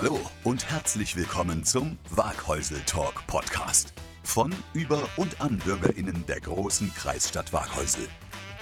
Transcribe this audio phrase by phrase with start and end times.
[0.00, 3.92] Hallo und herzlich willkommen zum Waghäusel Talk Podcast.
[4.22, 8.06] Von, über und an BürgerInnen der großen Kreisstadt Waghäusel.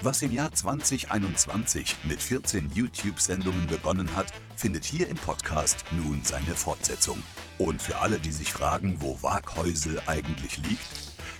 [0.00, 6.54] Was im Jahr 2021 mit 14 YouTube-Sendungen begonnen hat, findet hier im Podcast nun seine
[6.54, 7.22] Fortsetzung.
[7.58, 10.88] Und für alle, die sich fragen, wo Waghäusel eigentlich liegt,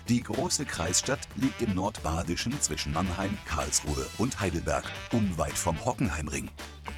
[0.08, 6.48] die große Kreisstadt liegt im Nordbadischen zwischen Mannheim, Karlsruhe und Heidelberg, unweit vom Hockenheimring.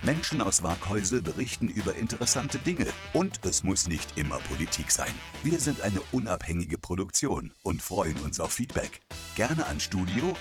[0.03, 5.13] Menschen aus Waghäusel berichten über interessante Dinge und es muss nicht immer Politik sein.
[5.43, 9.01] Wir sind eine unabhängige Produktion und freuen uns auf Feedback.
[9.35, 10.37] Gerne an studio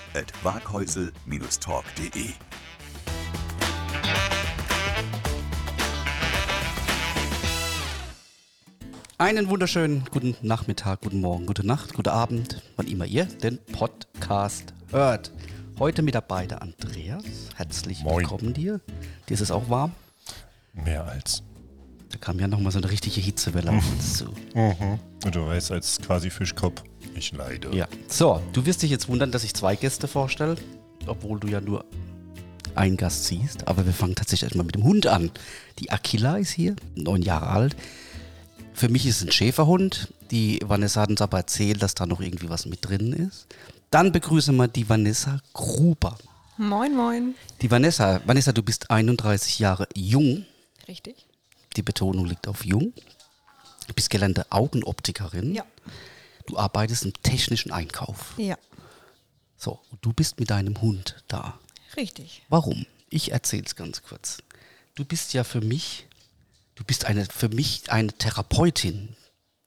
[9.20, 14.72] Einen wunderschönen guten Nachmittag, guten Morgen, gute Nacht, guten Abend, wann immer ihr den Podcast
[14.92, 15.32] hört.
[15.80, 17.24] Heute mit dabei der Andreas.
[17.56, 18.18] Herzlich Moin.
[18.18, 18.80] willkommen dir.
[19.28, 19.90] Dir ist es auch warm.
[20.72, 21.42] Mehr als.
[22.10, 24.32] Da kam ja nochmal so eine richtige Hitzewelle auf uns zu.
[24.54, 26.84] Und du weißt, als quasi Fischkopf,
[27.16, 27.74] ich leide.
[27.74, 27.88] Ja.
[28.06, 30.54] So, du wirst dich jetzt wundern, dass ich zwei Gäste vorstelle,
[31.08, 31.84] obwohl du ja nur
[32.76, 33.66] einen Gast siehst.
[33.66, 35.32] Aber wir fangen tatsächlich erstmal mit dem Hund an.
[35.80, 37.76] Die Aquila ist hier, neun Jahre alt.
[38.78, 40.14] Für mich ist es ein Schäferhund.
[40.30, 43.48] Die Vanessa hat uns aber erzählt, dass da noch irgendwie was mit drin ist.
[43.90, 46.16] Dann begrüßen wir die Vanessa Gruber.
[46.58, 47.34] Moin, moin.
[47.60, 50.46] Die Vanessa, Vanessa, du bist 31 Jahre jung.
[50.86, 51.26] Richtig?
[51.76, 52.92] Die Betonung liegt auf jung.
[53.88, 55.54] Du bist gelernte Augenoptikerin.
[55.56, 55.64] Ja.
[56.46, 58.34] Du arbeitest im technischen Einkauf.
[58.36, 58.56] Ja,
[59.56, 61.58] So, du bist mit deinem Hund da.
[61.96, 62.42] richtig.
[62.48, 62.86] Warum?
[63.10, 64.38] Ich erzähle es ganz kurz.
[64.94, 66.06] Du bist ja für mich,
[66.78, 69.16] du bist eine, für mich eine Therapeutin.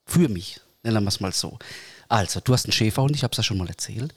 [0.06, 1.60] Für mich, nennen wir es mal so.
[2.08, 4.14] Also, du hast einen Schäferhund, ich habe es ja schon mal erzählt.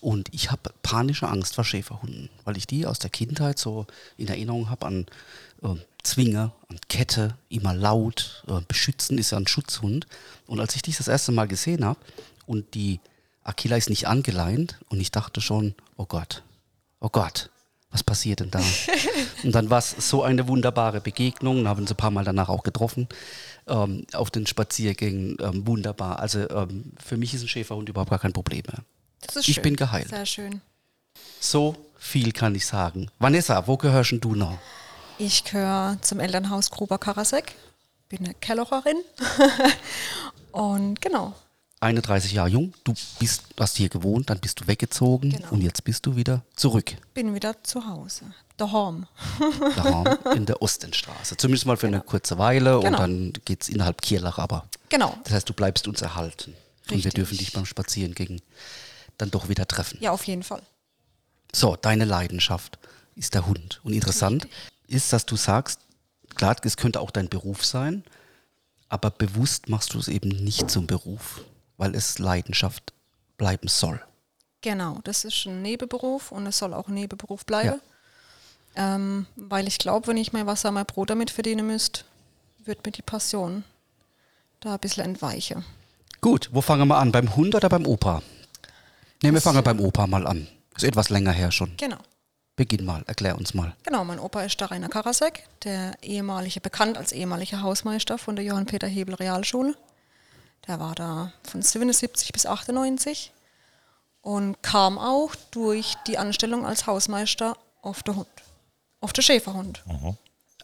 [0.00, 3.86] Und ich habe panische Angst vor Schäferhunden, weil ich die aus der Kindheit so
[4.18, 5.06] in Erinnerung habe an
[5.62, 8.44] äh, Zwinge, an Kette, immer laut.
[8.46, 10.06] Äh, beschützen ist ja ein Schutzhund.
[10.46, 11.98] Und als ich dich das erste Mal gesehen habe
[12.44, 13.00] und die
[13.42, 16.42] Aquila ist nicht angeleint und ich dachte schon, oh Gott,
[17.00, 17.48] oh Gott,
[17.94, 18.60] was passiert denn da?
[19.44, 22.64] und dann war es so eine wunderbare Begegnung, haben uns ein paar Mal danach auch
[22.64, 23.08] getroffen,
[23.68, 26.18] ähm, auf den Spaziergängen, ähm, wunderbar.
[26.18, 28.80] Also ähm, für mich ist ein Schäferhund überhaupt gar kein Problem mehr.
[29.22, 29.62] Das ist Ich schön.
[29.62, 30.08] bin geheilt.
[30.08, 30.60] Sehr schön.
[31.40, 33.08] So viel kann ich sagen.
[33.20, 34.58] Vanessa, wo gehörst denn du noch?
[35.18, 37.52] Ich gehöre zum Elternhaus Gruber Karasek.
[38.08, 38.96] Bin eine Kellererin.
[40.52, 41.32] Und genau.
[41.84, 45.50] 31 Jahre jung, du bist, hast hier gewohnt, dann bist du weggezogen Genau.
[45.50, 46.96] und jetzt bist du wieder zurück.
[47.12, 48.24] Bin wieder zu Hause.
[48.56, 49.06] Daheim.
[49.76, 51.36] daheim in der Ostenstraße.
[51.36, 52.98] Zumindest mal für eine kurze Weile und Genau.
[52.98, 54.66] dann geht es innerhalb Kierlach aber.
[54.88, 55.16] Genau.
[55.24, 56.52] Das heißt, du bleibst uns erhalten.
[56.84, 57.14] Und wir Richtig.
[57.14, 58.40] dürfen dich beim Spazierengehen
[59.18, 59.98] dann doch wieder treffen.
[60.00, 60.62] Ja, auf jeden Fall.
[61.54, 62.78] So, deine Leidenschaft
[63.16, 63.80] ist der Hund.
[63.84, 64.48] Und interessant
[64.86, 65.80] ist, dass du sagst,
[66.34, 68.04] klar, es könnte auch dein Beruf sein,
[68.88, 71.42] aber bewusst machst du es eben nicht zum Beruf,
[71.84, 72.94] weil es Leidenschaft
[73.36, 74.00] bleiben soll.
[74.62, 75.00] Genau.
[75.04, 77.78] Das ist ein Nebenberuf und es soll auch ein Nebenberuf bleiben.
[78.74, 82.04] Ähm, weil ich glaube, wenn ich mein Wasser, mein Brot damit verdienen müsste,
[82.64, 83.64] wird mir die Passion
[84.60, 85.62] da ein bisschen entweichen.
[86.22, 87.12] Gut, wo fangen wir an?
[87.12, 88.22] Beim Hund oder beim Opa?
[89.22, 90.48] Ne, wir fangen beim Opa mal an.
[90.74, 91.76] Ist etwas länger her schon.
[91.76, 91.98] Genau.
[92.56, 93.76] Beginn mal, erklär uns mal.
[93.82, 98.44] Genau, mein Opa ist der Rainer Karasek, der ehemalige, bekannt als ehemaliger Hausmeister von der
[98.46, 99.76] Johann Peter Hebel Realschule.
[100.66, 103.32] Der war da von 77 bis 98
[104.22, 108.28] und kam auch durch die Anstellung als Hausmeister auf der Hund,
[109.00, 109.82] auf der Schäferhund.
[109.86, 110.16] Also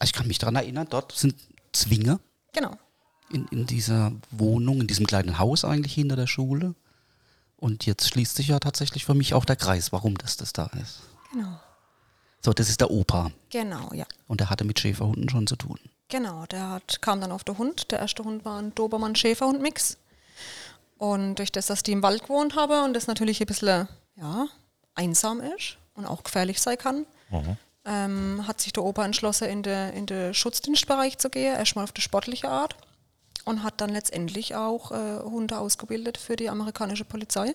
[0.03, 1.35] ich kann mich daran erinnern, dort sind
[1.73, 2.19] Zwinge
[2.53, 2.77] Genau,
[3.29, 6.75] in, in dieser Wohnung, in diesem kleinen Haus eigentlich hinter der Schule.
[7.57, 10.67] Und jetzt schließt sich ja tatsächlich für mich auch der Kreis, warum das, das da
[10.83, 11.01] ist.
[11.31, 11.61] genau,
[12.43, 13.31] So, das ist der Opa.
[13.51, 14.07] genau, ja.
[14.27, 15.79] Und der hatte mit Schäferhunden schon zu tun.
[16.11, 17.91] Genau, der hat, kam dann auf der Hund.
[17.93, 19.97] Der erste Hund war ein Dobermann-Schäferhund-Mix.
[20.99, 24.49] Und durch das, dass die im Wald gewohnt habe und das natürlich ein bisschen ja,
[24.95, 27.07] einsam ist und auch gefährlich sein kann,
[27.87, 31.93] ähm, hat sich der Opa entschlossen, in den in den Schutzdienstbereich zu gehen, erstmal auf
[31.93, 32.77] die sportliche Art
[33.45, 37.55] und hat dann letztendlich auch äh, Hunde ausgebildet für die amerikanische Polizei.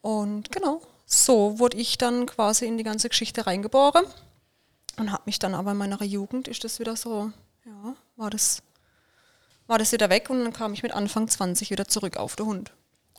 [0.00, 4.06] Und genau, so wurde ich dann quasi in die ganze Geschichte reingeboren
[4.96, 7.30] und habe mich dann aber in meiner Jugend ist das wieder so,
[7.64, 8.62] ja, war das,
[9.66, 12.46] war das wieder weg und dann kam ich mit Anfang 20 wieder zurück auf den
[12.46, 12.72] Hund.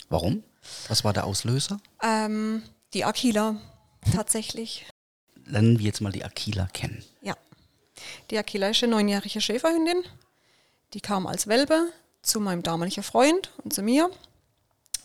[0.10, 0.44] Warum?
[0.88, 1.80] Was war der Auslöser?
[2.02, 2.64] Ähm,
[2.94, 3.58] die Aquila,
[4.14, 4.86] tatsächlich.
[5.46, 7.04] Lernen wir jetzt mal die Aquila kennen.
[7.22, 7.36] Ja.
[8.30, 10.04] Die Aquila ist eine neunjährige Schäferhündin.
[10.94, 11.92] Die kam als Welpe
[12.22, 14.10] zu meinem damaligen Freund und zu mir.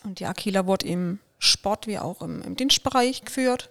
[0.05, 3.71] Und die Aquila wurde im Sport wie auch im, im Dienstbereich geführt.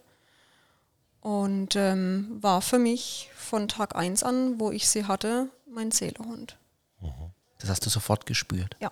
[1.21, 6.57] Und ähm, war für mich von Tag 1 an, wo ich sie hatte, mein Seelehund.
[7.59, 8.75] Das hast du sofort gespürt.
[8.79, 8.91] Ja.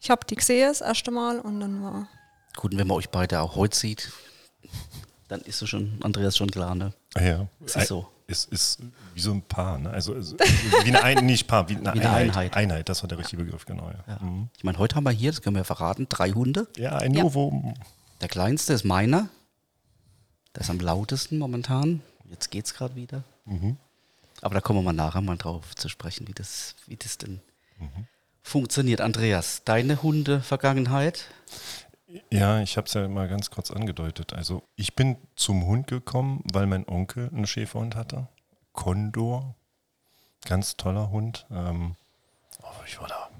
[0.00, 2.08] Ich habe die gesehen das erste Mal und dann war.
[2.56, 4.12] Gut, und wenn man euch beide auch heute sieht,
[5.28, 6.92] dann ist so schon, Andreas schon klar, ne?
[7.14, 8.08] Ah Ja, Es ist so.
[8.26, 8.78] Es ist
[9.14, 9.90] wie so ein Paar, ne?
[9.90, 12.20] Also es- wie eine Ein nicht Paar, wie eine, Wie eine Einheit.
[12.36, 12.56] Einheit.
[12.56, 13.90] Einheit, das war der richtige Begriff, genau.
[13.90, 14.18] Ja, Ja.
[14.24, 14.48] Mhm.
[14.56, 16.66] Ich meine, heute haben wir hier, das können wir verraten, drei Hunde.
[16.76, 17.24] ja ein Ja.
[17.24, 17.74] Novum.
[18.20, 19.28] Der kleinste ist meiner.
[20.54, 22.00] Der ist am lautesten momentan.
[22.30, 23.24] Jetzt geht's gerade wieder.
[23.44, 23.76] Mhm.
[24.44, 27.40] Aber da kommen wir mal nachher mal drauf zu sprechen, wie das, wie das denn
[27.78, 28.06] Mhm.
[28.42, 29.00] funktioniert.
[29.00, 31.24] Andreas, deine Hunde-Vergangenheit?
[32.30, 34.32] Ja, ich habe es ja mal ganz kurz angedeutet.
[34.34, 38.28] Also ich bin zum Hund gekommen, weil mein Onkel einen Schäferhund hatte.
[38.72, 39.54] Condor.
[40.44, 41.46] Ganz toller Hund.
[41.50, 41.96] Ähm,
[42.62, 43.30] oh, ich war da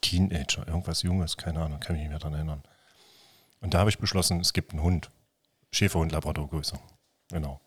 [0.00, 2.62] Teenager, irgendwas Junges, keine Ahnung, kann mich nicht mehr daran erinnern.
[3.60, 5.10] Und da habe ich beschlossen, es gibt einen Hund.
[5.70, 6.78] Schäferhund Labradorgröße.
[7.30, 7.60] Genau.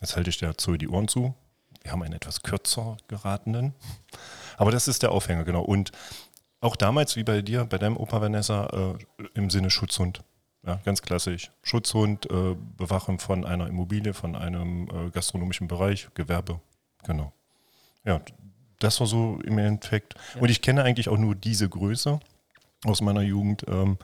[0.00, 1.34] Jetzt halte ich der Zoe die Ohren zu.
[1.84, 3.74] Wir haben einen etwas kürzer geratenen.
[4.56, 5.62] Aber das ist der Aufhänger, genau.
[5.62, 5.92] Und
[6.60, 10.24] auch damals, wie bei dir, bei deinem Opa Vanessa, äh, im Sinne Schutzhund.
[10.66, 11.50] Ja, ganz klassisch.
[11.62, 16.58] Schutzhund, äh, Bewachung von einer Immobilie, von einem äh, gastronomischen Bereich, Gewerbe.
[17.04, 17.34] Genau.
[18.04, 18.22] Ja,
[18.78, 20.14] das war so im Endeffekt.
[20.40, 22.18] Und ich kenne eigentlich auch nur diese Größe
[22.84, 23.66] aus meiner Jugend.
[23.68, 23.98] Ähm,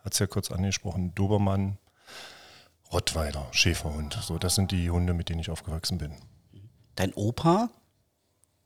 [0.00, 1.14] Hat es ja kurz angesprochen.
[1.14, 1.78] Dobermann,
[2.92, 4.18] Rottweiler, Schäferhund.
[4.22, 6.12] So, das sind die Hunde, mit denen ich aufgewachsen bin.
[6.96, 7.70] Dein Opa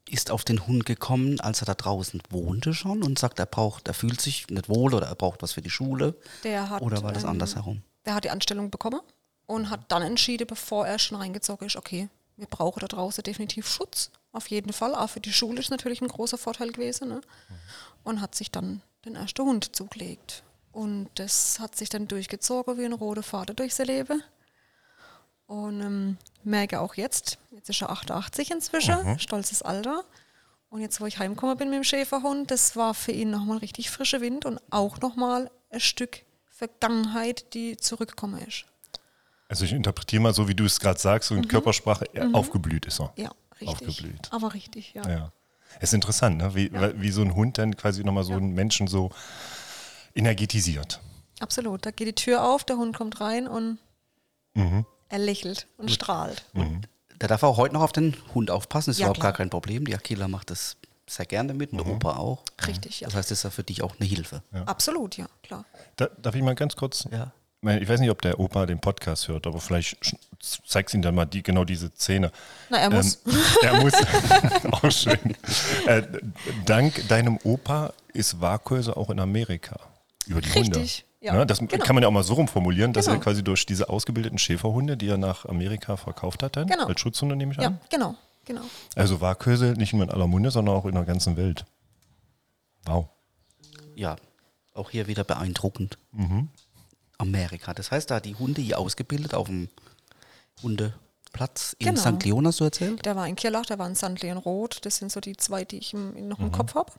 [0.09, 3.89] ist auf den Hund gekommen, als er da draußen wohnte schon und sagt, er braucht,
[3.89, 6.15] er fühlt sich nicht wohl oder er braucht was für die Schule.
[6.45, 7.83] Der hat, oder war das ähm, andersherum?
[8.05, 9.01] Der hat die Anstellung bekommen
[9.47, 13.69] und hat dann entschieden, bevor er schon reingezogen ist, okay, wir brauchen da draußen definitiv
[13.69, 14.11] Schutz.
[14.33, 14.95] Auf jeden Fall.
[14.95, 17.09] Auch für die Schule ist natürlich ein großer Vorteil gewesen.
[17.09, 17.21] Ne?
[18.05, 20.43] Und hat sich dann den ersten Hund zugelegt.
[20.73, 24.23] Und das hat sich dann durchgezogen wie ein roter Faden durchs Leben.
[25.47, 30.05] Und ähm, merke auch jetzt, jetzt ist er 88 inzwischen, stolzes Alter.
[30.71, 33.89] Und jetzt, wo ich heimgekommen bin mit dem Schäferhund, das war für ihn nochmal richtig
[33.91, 38.65] frischer Wind und auch nochmal ein Stück Vergangenheit, die zurückgekommen ist.
[39.49, 42.87] Also ich interpretiere mal so, wie du es gerade sagst, so in Körpersprache, er aufgeblüht
[42.87, 43.13] ist er.
[43.17, 43.69] Ja, richtig.
[43.69, 44.29] Aufgeblüht.
[44.33, 45.09] Aber richtig, ja.
[45.09, 45.33] Ja.
[45.79, 46.55] Es ist interessant, ne?
[46.57, 49.11] wie, weil- wie so ein Hund dann quasi nochmal so einen Menschen so
[50.15, 51.01] energetisiert.
[51.41, 51.85] Absolut.
[51.87, 53.79] Da geht die Tür auf, der Hund kommt rein und
[54.55, 54.87] Mhm.
[55.09, 56.45] Er lächelt und strahlt.
[57.21, 59.33] Der darf auch heute noch auf den Hund aufpassen, ist Ja, überhaupt klar.
[59.33, 59.87] gar kein Problem.
[59.87, 60.77] Die Akila macht das
[61.09, 62.43] sehr gerne mit, und der Opa auch.
[62.67, 63.07] Richtig, ja.
[63.07, 64.43] Das heißt, das ist ja für dich auch eine Hilfe.
[64.67, 65.65] Absolut, ja, klar.
[65.97, 67.07] Da, darf ich mal ganz kurz?
[67.11, 67.33] Ja.
[67.63, 69.97] Ich weiß nicht, ob der Opa den Podcast hört, aber vielleicht
[70.67, 72.31] zeigst ihm dann mal die, genau diese Szene.
[72.69, 73.19] Na, er muss.
[73.27, 73.33] Ähm,
[73.63, 73.95] er muss.
[74.73, 75.37] auch schön.
[75.87, 76.03] Äh,
[76.67, 79.81] dank deinem Opa ist Waghäuse auch in Amerika.
[80.27, 80.81] Über die Hunde.
[80.81, 81.33] Richtig, ja.
[81.35, 81.85] Ne, das Genau.
[81.85, 83.19] kann man ja auch mal so rumformulieren, dass Genau.
[83.19, 86.87] er quasi durch diese ausgebildeten Schäferhunde, die er nach Amerika verkauft hat, dann, Genau.
[86.87, 87.81] als Schutzhunde nehme ich Ja, an.
[87.91, 88.15] genau,
[88.45, 88.63] genau.
[88.95, 91.65] Also Waghäuse nicht nur in aller Munde, sondern auch in der ganzen Welt.
[92.85, 93.09] Wow.
[93.95, 94.17] Ja,
[94.75, 95.99] auch hier wieder beeindruckend.
[97.19, 97.73] Amerika.
[97.75, 99.69] Das heißt, da die Hunde hier ausgebildet auf dem
[100.63, 102.01] Hundeplatz in Genau.
[102.01, 102.23] St.
[102.25, 103.05] Leon, hast du erzählt?
[103.07, 104.21] Der war in Kirlach, der war in St.
[104.23, 104.85] Leon Roth.
[104.85, 106.47] Das sind so die zwei, die ich im, noch Mhm.
[106.47, 106.93] im Kopf habe,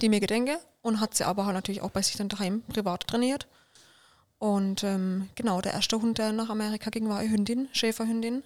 [0.00, 0.58] die mir gedenke.
[0.82, 3.46] Und hat sie aber halt natürlich auch bei sich dann daheim privat trainiert.
[4.38, 8.42] Und ähm, genau, der erste Hund, der nach Amerika ging, war eine Hündin, Schäferhündin.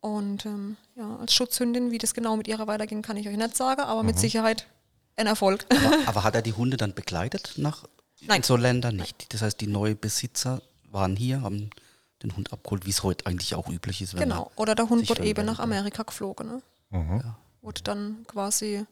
[0.00, 3.56] Und ähm, ja, als Schutzhündin, wie das genau mit ihrer weiterging, kann ich euch nicht
[3.56, 4.08] sagen, aber Mhm.
[4.08, 4.66] mit Sicherheit
[5.16, 5.64] ein Erfolg.
[5.70, 7.84] Aber, aber hat er die Hunde dann begleitet nach
[8.26, 8.38] Nein.
[8.38, 9.32] in so Länder nicht?
[9.32, 11.70] Das heißt, die neuen Besitzer waren hier, haben
[12.22, 14.14] den Hund abgeholt, wie es heute eigentlich auch üblich ist.
[14.14, 14.50] wenn Genau.
[14.56, 16.48] Oder der Hund wurde eben nach Amerika geflogen.
[16.48, 16.62] Ne?
[16.90, 17.22] Mhm.
[17.62, 18.84] Wurde dann quasi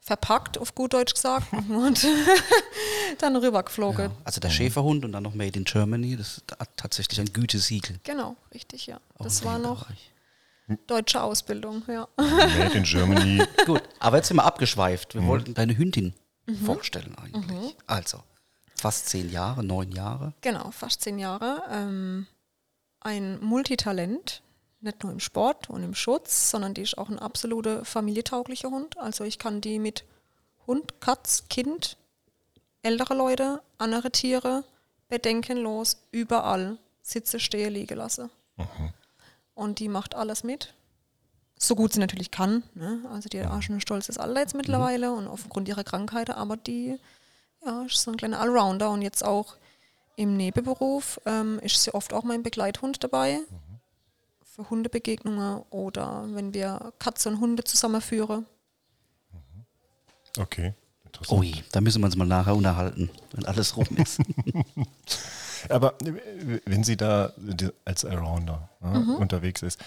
[0.00, 2.06] verpackt, auf gut Deutsch gesagt, und
[3.18, 4.10] dann rübergeflogen.
[4.10, 4.16] Ja.
[4.24, 8.00] Also der Schäferhund und dann noch Made in Germany, das hat tatsächlich ein Gütesiegel.
[8.04, 9.00] Genau, richtig, ja.
[9.18, 9.86] auch Das war noch
[10.86, 12.08] deutsche Ausbildung, ja.
[12.16, 13.42] Made in Germany.
[13.66, 15.14] Gut, aber jetzt sind wir abgeschweift.
[15.14, 15.20] Mhm.
[15.20, 16.14] Wir wollten deine Hündin
[16.64, 17.76] vorstellen eigentlich.
[17.86, 18.22] Also,
[18.74, 20.32] fast zehn Jahre, neun Jahre.
[20.40, 21.62] Genau, fast zehn Jahre.
[21.70, 22.26] Ähm,
[23.00, 24.42] ein Multitalent,
[24.80, 28.96] nicht nur im Sport und im Schutz, sondern die ist auch ein absoluter familietauglicher Hund.
[28.98, 30.04] Also ich kann die mit
[30.66, 31.96] Hund, Katz, Kind,
[32.82, 34.64] ältere Leute, andere Tiere
[35.08, 38.30] bedenkenlos überall sitze, stehe, liege lassen.
[39.54, 40.72] Und die macht alles mit.
[41.58, 42.62] So gut sie natürlich kann.
[42.74, 43.02] Ne?
[43.12, 46.56] Also die hat auch schon ein stolzes Alter jetzt mittlerweile und aufgrund ihrer Krankheiten, aber
[46.56, 46.98] die
[47.64, 49.56] ja, ist so ein kleiner Allrounder und jetzt auch
[50.16, 53.40] im Nebenberuf ähm, ist sie oft auch mein Begleithund dabei.
[54.60, 58.46] Für Hundebegegnungen oder wenn wir Katze und Hunde zusammenführen.
[60.38, 60.74] Okay.
[61.06, 61.40] Interessant.
[61.40, 64.20] Ui, da müssen wir uns mal nachher unterhalten, wenn alles rum ist.
[65.68, 67.32] Aber äh, wenn sie da
[67.84, 69.14] als Arounder ne, Mhm.
[69.16, 69.80] unterwegs ist,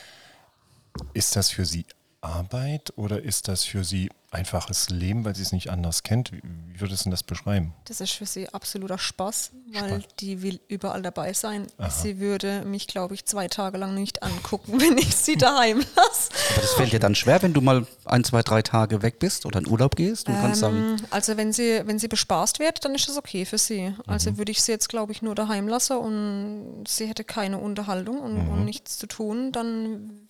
[1.13, 1.85] ist das für sie
[2.23, 6.31] Arbeit oder ist das für sie einfaches Leben, weil sie es nicht anders kennt?
[6.31, 7.73] Wie, wie würdest du das beschreiben?
[7.85, 10.15] Das ist für sie absoluter Spaß, weil Spaß.
[10.19, 11.67] die will überall dabei sein.
[11.89, 16.29] Sie würde mich, glaube ich, zwei Tage lang nicht angucken, wenn ich sie daheim lasse.
[16.53, 19.45] Aber das fällt dir dann schwer, wenn du mal ein, zwei, drei Tage weg bist
[19.45, 22.83] oder in Urlaub gehst und kannst sagen, Ähm, also wenn sie, wenn sie bespaßt wird,
[22.85, 23.93] dann ist das okay für sie.
[24.07, 28.19] Also würde ich sie jetzt, glaube ich, nur daheim lassen und sie hätte keine Unterhaltung
[28.19, 30.22] und, und nichts zu tun, dann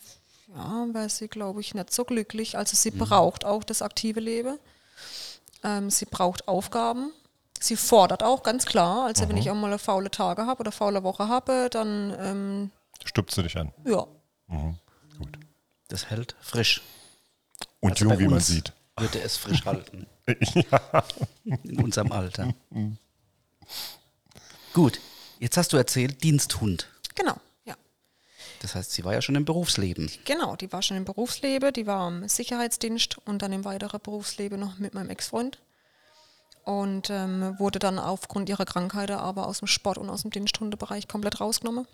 [0.55, 2.57] ja, wäre sie, glaube ich, nicht so glücklich.
[2.57, 4.57] Also sie braucht auch das aktive Leben.
[5.63, 7.11] Ähm, sie braucht Aufgaben.
[7.59, 9.05] Sie fordert auch, ganz klar.
[9.05, 12.71] Also wenn ich auch mal eine faule Tage habe oder faule Woche habe, dann ähm,
[13.05, 13.71] Stupst du dich an?
[13.85, 14.05] ja.
[15.17, 15.39] Gut.
[15.87, 16.81] das hält frisch.
[17.79, 18.73] Und Also jung, wie man sieht.
[18.97, 20.05] Würde es frisch halten.
[21.45, 22.53] In unserem Alter.
[24.73, 24.99] Gut,
[25.39, 26.87] jetzt hast du erzählt, Diensthund.
[27.15, 27.41] Genau, ja.
[28.63, 30.09] Das heißt, sie war ja schon im Berufsleben.
[30.23, 34.57] Genau, die war schon im Berufsleben, die war im Sicherheitsdienst und dann im weiteren Berufsleben
[34.57, 35.59] noch mit meinem Ex-Freund.
[36.63, 41.09] Und ähm, wurde dann aufgrund ihrer Krankheit aber aus dem Sport und aus dem Diensthundebereich
[41.09, 41.85] komplett rausgenommen.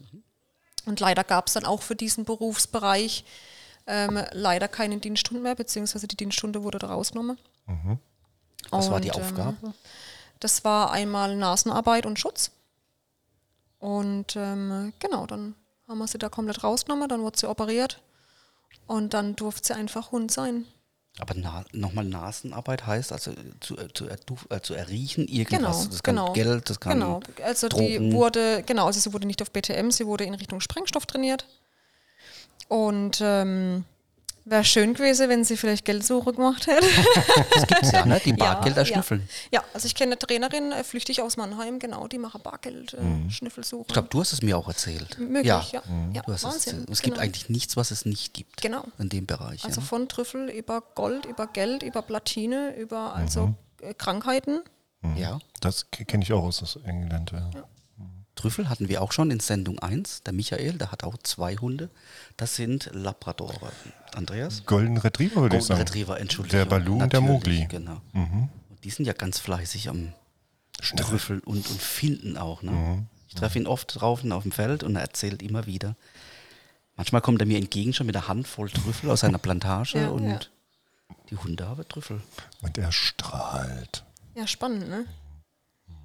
[0.86, 3.26] Und leider gab es dann auch für diesen Berufsbereich
[3.88, 7.40] ähm, leider keinen Diensthund mehr, beziehungsweise die Diensthunde wurde da rausgenommen.
[8.70, 9.74] Was war die Und, ähm, Aufgabe?
[10.40, 12.52] Das war einmal Nasenarbeit und Schutz.
[13.80, 15.56] Und ähm, genau, dann
[15.90, 18.00] haben wir sie da komplett rausgenommen, dann wurde sie operiert
[18.86, 20.66] und dann durfte sie einfach Hund sein.
[21.18, 25.60] Aber na, nochmal Nasenarbeit heißt also zu, äh, zu, äh, zu erriechen irgendwas.
[25.60, 26.34] Genau, das kann genau.
[26.34, 28.12] Geld, das kann Genau, also Drogen.
[28.12, 31.46] die wurde, genau, also sie wurde nicht auf BTM, sie wurde in Richtung Sprengstoff trainiert.
[32.70, 33.84] Und ähm,
[34.46, 36.86] wäre schön gewesen, wenn sie vielleicht Geldsuche gemacht hätte.
[37.54, 38.22] Das gibt's ja, ne?
[38.24, 39.28] Die Bargeld ja, erschnüffeln.
[39.52, 43.02] ja, also ich kenne eine Trainerin, äh, flüchtig aus Mannheim, genau, die machen Bargeld, äh,
[43.02, 43.28] Mhm.
[43.30, 43.40] Ich
[43.88, 45.18] glaube, du hast es mir auch erzählt.
[45.20, 45.62] Möglich, ja.
[45.72, 46.22] ja.
[46.22, 46.86] Du hast es, Wahnsinn.
[46.92, 47.26] es gibt genau.
[47.26, 48.62] eigentlich nichts, was es nicht gibt.
[48.62, 48.84] Genau.
[48.98, 49.64] In dem Bereich.
[49.66, 49.88] Also ja.
[49.88, 54.62] von Trüffel über Gold, über Geld, über Platine, über also äh, Krankheiten.
[55.16, 55.40] ja.
[55.62, 57.32] Das kenne ich auch aus England.
[57.32, 57.64] Ja.
[58.40, 60.24] Trüffel hatten wir auch schon in Sendung 1.
[60.24, 61.90] Der Michael, der hat auch zwei Hunde.
[62.38, 63.72] Das sind Labradore.
[64.14, 64.66] Andreas?
[64.66, 65.82] Golden Retriever würde ich Golden sagen.
[65.82, 66.60] Retriever, Entschuldigung.
[66.60, 67.66] Der Balu und der Mowgli.
[67.68, 68.02] Genau.
[68.14, 68.50] Und
[68.84, 70.14] die sind ja ganz fleißig am
[70.96, 72.62] Trüffeln und, und finden auch.
[72.62, 73.06] Ne?
[73.28, 75.98] Ich treffe ihn oft draußen auf dem Feld und er erzählt immer wieder.
[76.96, 80.30] Manchmal kommt er mir entgegen schon mit einer Handvoll Trüffel aus seiner Plantage Ja, und
[80.30, 80.40] ja.
[81.30, 82.22] die Hunde haben Trüffel.
[82.62, 84.06] Und er strahlt.
[84.36, 85.06] Ja, spannend, ne?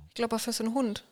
[0.09, 1.05] Ich glaube, für so einen Hund.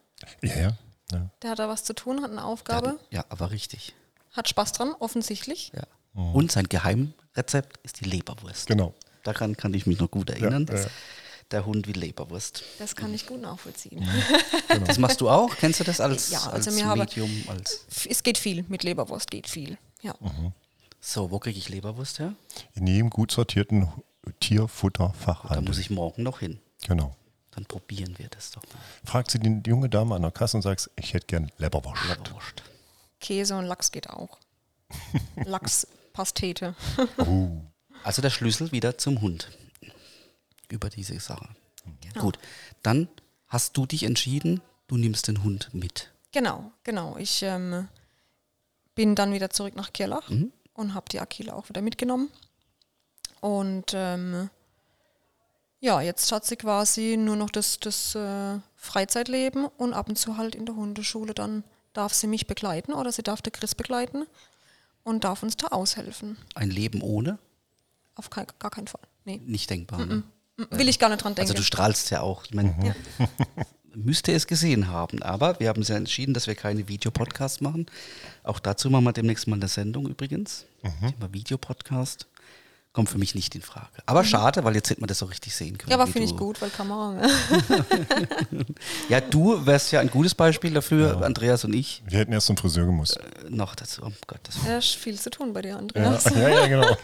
[0.42, 0.76] Ja, ja.
[1.12, 1.30] Ja.
[1.42, 3.94] Der hat da was zu tun, hat eine Aufgabe, hat- Ja, aber richtig.
[4.32, 5.72] hat Spaß dran, offensichtlich.
[5.74, 5.82] Ja.
[6.14, 8.66] Und sein Geheimrezept ist die Leberwurst.
[8.66, 8.94] Genau.
[9.22, 10.66] Daran kann ich mich noch gut erinnern.
[10.68, 10.86] Ja, ja.
[11.50, 12.64] Der Hund wie Leberwurst.
[12.78, 14.06] Das kann ich gut nachvollziehen.
[14.86, 15.54] Das machst du auch?
[15.56, 17.30] Kennst du das als, Ja, also als mir habe- Medium?
[17.48, 19.76] Als Es geht viel mit Leberwurst, geht viel.
[20.00, 20.14] Ja.
[21.00, 22.34] so, wo kriege ich Leberwurst her?
[22.74, 23.88] In jedem gut sortierten
[24.24, 25.62] Da Tierfutterfachhandel.
[25.62, 26.58] muss ich morgen noch hin.
[26.86, 27.14] Genau.
[27.52, 28.80] Dann probieren wir das doch mal.
[29.04, 32.02] Fragt sie die junge Dame an der Kasse und sagt, ich hätte gern Leberwurst.
[32.08, 32.62] Leberwurst.
[33.20, 34.38] Käse und Lachs geht auch.
[35.44, 36.74] Lachspastete.
[37.18, 37.50] Oh.
[38.04, 39.50] Also der Schlüssel wieder zum Hund.
[40.68, 41.48] Über diese Sache.
[42.00, 42.20] Genau.
[42.24, 42.38] Gut,
[42.82, 43.08] dann
[43.48, 46.10] hast du dich entschieden, du nimmst den Hund mit.
[46.32, 47.16] Genau, genau.
[47.18, 47.88] Ich ähm,
[48.94, 50.52] bin dann wieder zurück nach Kirlach Mhm.
[50.74, 52.30] und habe die Akila auch wieder mitgenommen.
[53.40, 54.48] Und ähm,
[55.82, 60.36] ja, jetzt hat sie quasi nur noch das, das äh, Freizeitleben und ab und zu
[60.36, 61.34] halt in der Hundeschule.
[61.34, 64.24] Dann darf sie mich begleiten oder sie darf der Chris begleiten
[65.02, 66.38] und darf uns da aushelfen.
[66.54, 67.38] Ein Leben ohne?
[68.14, 69.00] Auf kein, gar keinen Fall.
[69.24, 69.40] Nee.
[69.44, 70.06] Nicht denkbar.
[70.06, 70.22] Ne?
[70.70, 71.50] Will ich gar nicht dran denken.
[71.50, 72.44] Also du strahlst ja auch.
[72.44, 72.94] Ich meine,
[73.94, 75.20] müsste es gesehen haben.
[75.20, 77.86] Aber wir haben uns ja entschieden, dass wir keine Videopodcast machen.
[78.44, 80.64] Auch dazu machen wir demnächst mal eine Sendung übrigens.
[80.82, 82.28] Thema Videopodcast.
[82.92, 83.88] Kommt für mich nicht in Frage.
[84.04, 85.86] Aber schade, weil jetzt hätte man das so richtig sehen können.
[85.86, 85.90] Mhm.
[85.92, 87.22] ja, aber finde ich gut, weil Kamera.
[89.08, 92.02] Ja, du wärst ja ein gutes Beispiel dafür, Andreas und ich.
[92.06, 93.16] Wir hätten erst zum Friseur gemusst.
[93.16, 94.72] Äh, Noch dazu, um Gottes Willen.
[94.72, 96.24] Ja, ist viel zu tun bei dir, Ja, Andreas.
[96.34, 96.96] ja, ja, genau.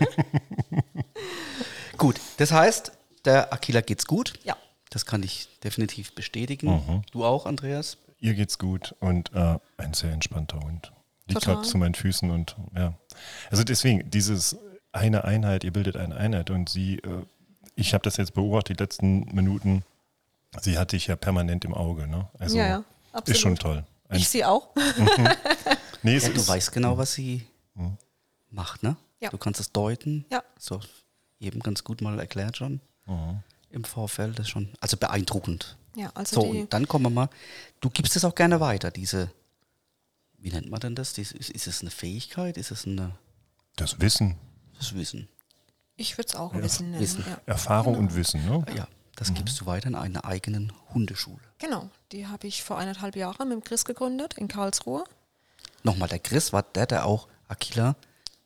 [1.96, 2.92] Gut, das heißt,
[3.24, 4.34] der Aquila geht's gut.
[4.44, 4.56] Ja.
[4.90, 7.02] Das kann ich definitiv bestätigen.
[7.12, 7.98] Du auch, Andreas?
[8.20, 10.92] Ihr geht's gut und äh, ein sehr entspannter Hund.
[11.26, 11.56] Liegt Total.
[11.56, 12.94] gerade zu meinen Füßen und ja.
[13.50, 14.56] Also deswegen, dieses
[14.92, 17.24] eine Einheit, ihr bildet eine Einheit und sie, äh,
[17.74, 19.84] ich habe das jetzt beobachtet, die letzten Minuten,
[20.60, 22.06] sie hatte ich ja permanent im Auge.
[22.06, 22.28] Ne?
[22.38, 23.40] Also Ja, ja, ist absolut.
[23.40, 23.84] schon toll.
[24.08, 24.70] Ein, Ich sie auch.
[26.02, 27.46] nee, es Ja, du ist, weißt genau, was sie
[28.50, 28.96] macht, ne?
[29.20, 29.30] Ja.
[29.30, 30.24] Du kannst es deuten.
[30.30, 30.42] Ja.
[30.58, 30.80] So
[31.40, 32.80] eben ganz gut mal erklärt schon.
[33.70, 34.38] Im Vorfeld.
[34.38, 35.76] Das ist schon, also beeindruckend.
[35.94, 37.28] Ja, also So, und dann kommen wir mal.
[37.80, 39.30] Du gibst es auch gerne weiter, diese,
[40.38, 41.12] wie nennt man denn das?
[41.14, 42.56] Dies- Ist, ist es eine Fähigkeit?
[42.56, 43.12] Ist es eine,
[43.76, 44.36] das Wissen.
[44.78, 45.28] Das Wissen?
[45.96, 47.02] Ich würde es auch Wissen nennen.
[47.02, 47.24] Wissen.
[47.26, 47.38] Ja.
[47.46, 48.64] Erfahrung und Wissen, ne?
[48.76, 51.40] Ja, das gibst du weiter in einer eigenen Hundeschule.
[51.58, 55.04] Genau, die habe ich vor eineinhalb Jahren mit dem Chris gegründet in Karlsruhe.
[55.82, 57.96] Nochmal, der Chris war der, der auch Aquila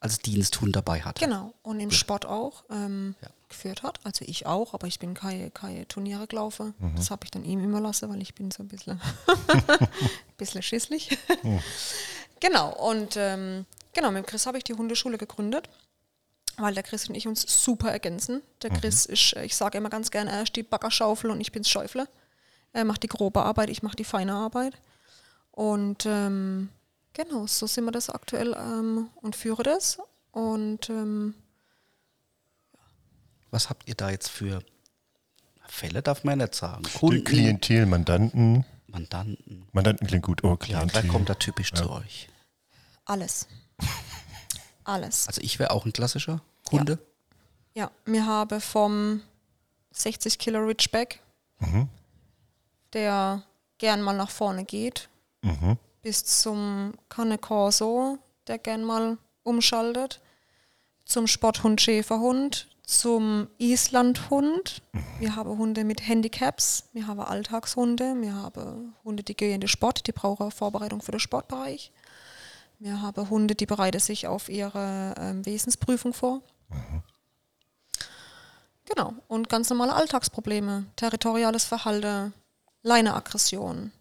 [0.00, 1.24] als Diensthund dabei hatte.
[1.24, 3.28] Genau, und im Sport auch ähm, Ja.
[3.48, 4.00] geführt hat.
[4.04, 6.74] Also ich auch, aber ich bin keine, keine Turniere gelaufen.
[6.78, 6.96] Mhm.
[6.96, 9.00] Das habe ich dann ihm überlassen, weil ich bin so ein bisschen,
[10.38, 11.16] bisschen schisslich.
[11.42, 11.60] Mhm.
[12.40, 15.68] genau, und ähm, genau, mit dem Chris habe ich die Hundeschule gegründet,
[16.56, 18.42] weil der Chris und ich uns super ergänzen.
[18.62, 18.76] Der Mhm.
[18.80, 21.68] Chris ist, äh, ich sage immer ganz gerne, er ist die Baggerschaufel und ich bin's
[21.71, 22.09] Schäufle.
[22.73, 24.75] Er macht die grobe Arbeit, ich mache die feine Arbeit.
[25.50, 26.71] Und ähm,
[27.12, 29.99] genau, so sind wir das aktuell ähm, und führe das.
[30.30, 31.35] Und ähm,
[33.50, 34.62] Was habt ihr da jetzt für
[35.66, 36.82] Fälle, darf man ja nicht sagen?
[36.85, 38.64] Die Kunden, Klientel, Mandanten.
[38.87, 39.66] Mandanten.
[39.73, 40.42] Mandanten klingt gut.
[40.44, 41.02] Oh, Ja, Klientel.
[41.02, 42.28] wer kommt da typisch zu euch?
[43.04, 43.47] alles.
[44.84, 45.26] Alles.
[45.28, 46.98] Also ich wäre auch ein klassischer Kunde.
[47.74, 49.22] Ja, wir haben vom
[49.92, 51.20] 60 Kilo Ridgeback,
[52.92, 53.42] der
[53.78, 55.08] gern mal nach vorne geht,
[55.42, 55.76] Mhm.
[56.02, 60.20] bis zum Cane Corso, der gern mal umschaltet,
[61.04, 64.82] zum Sporthund Schäferhund, zum Islandhund.
[65.18, 69.68] Wir haben Hunde mit Handicaps, wir haben Alltagshunde, wir haben Hunde, die gehen in den
[69.68, 71.90] Sport, die brauchen Vorbereitung für den Sportbereich.
[72.82, 76.42] Wir haben Hunde, die bereiten sich auf ihre ähm, Wesensprüfung vor.
[78.86, 79.14] Genau.
[79.28, 82.34] Und ganz normale Alltagsprobleme, territoriales Verhalten,
[82.82, 83.92] Leineaggression,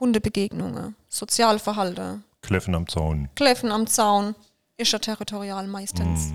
[0.00, 3.28] Hundebegegnungen, Sozialverhalten, Kläffen am Zaun.
[3.34, 4.34] Kläffen am Zaun,
[4.78, 6.32] ist ja territorial meistens.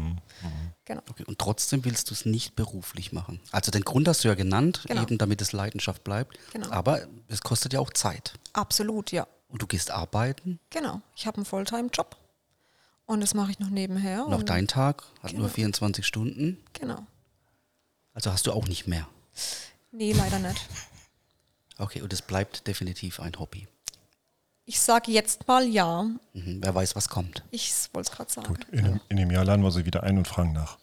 [0.85, 1.01] Genau.
[1.09, 3.39] Okay, und trotzdem willst du es nicht beruflich machen.
[3.51, 5.01] Also den Grund hast du ja genannt, Genau.
[5.01, 6.37] eben damit es Leidenschaft bleibt.
[6.53, 6.69] Genau.
[6.69, 8.33] Aber es kostet ja auch Zeit.
[8.53, 9.25] Absolut, ja.
[9.51, 11.01] Und du gehst arbeiten Genau.
[11.15, 12.15] Ich habe einen Fulltime-Job
[13.05, 14.25] und das mache ich noch nebenher.
[14.25, 15.41] und auch dein Tag hat Genau.
[15.43, 16.63] nur 24 Stunden.
[16.73, 17.05] Genau.
[18.13, 19.07] Also hast du auch nicht mehr.
[19.91, 20.61] Nee, leider nicht.
[21.77, 23.67] Okay, und es bleibt definitiv ein Hobby.
[24.65, 26.03] Ich sage jetzt mal ja.
[26.33, 26.59] Mhm.
[26.61, 28.47] Wer weiß, was kommt, Ich wollte es gerade sagen.
[28.49, 30.77] Gut, in, dem, in dem Jahr laden wir sie wieder ein und fragen nach.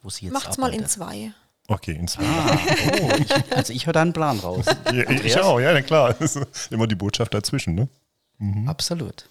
[0.00, 0.90] wo sie jetzt Macht's mal in arbeitet.
[0.90, 1.34] zwei.
[1.68, 2.58] Okay, ins Ah,
[3.02, 4.64] oh, ich, also ich höre da einen Plan raus.
[4.92, 6.14] ja, Ich auch, ja, na klar.
[6.70, 7.88] Immer die Botschaft dazwischen, ne?
[8.66, 9.28] Absolut.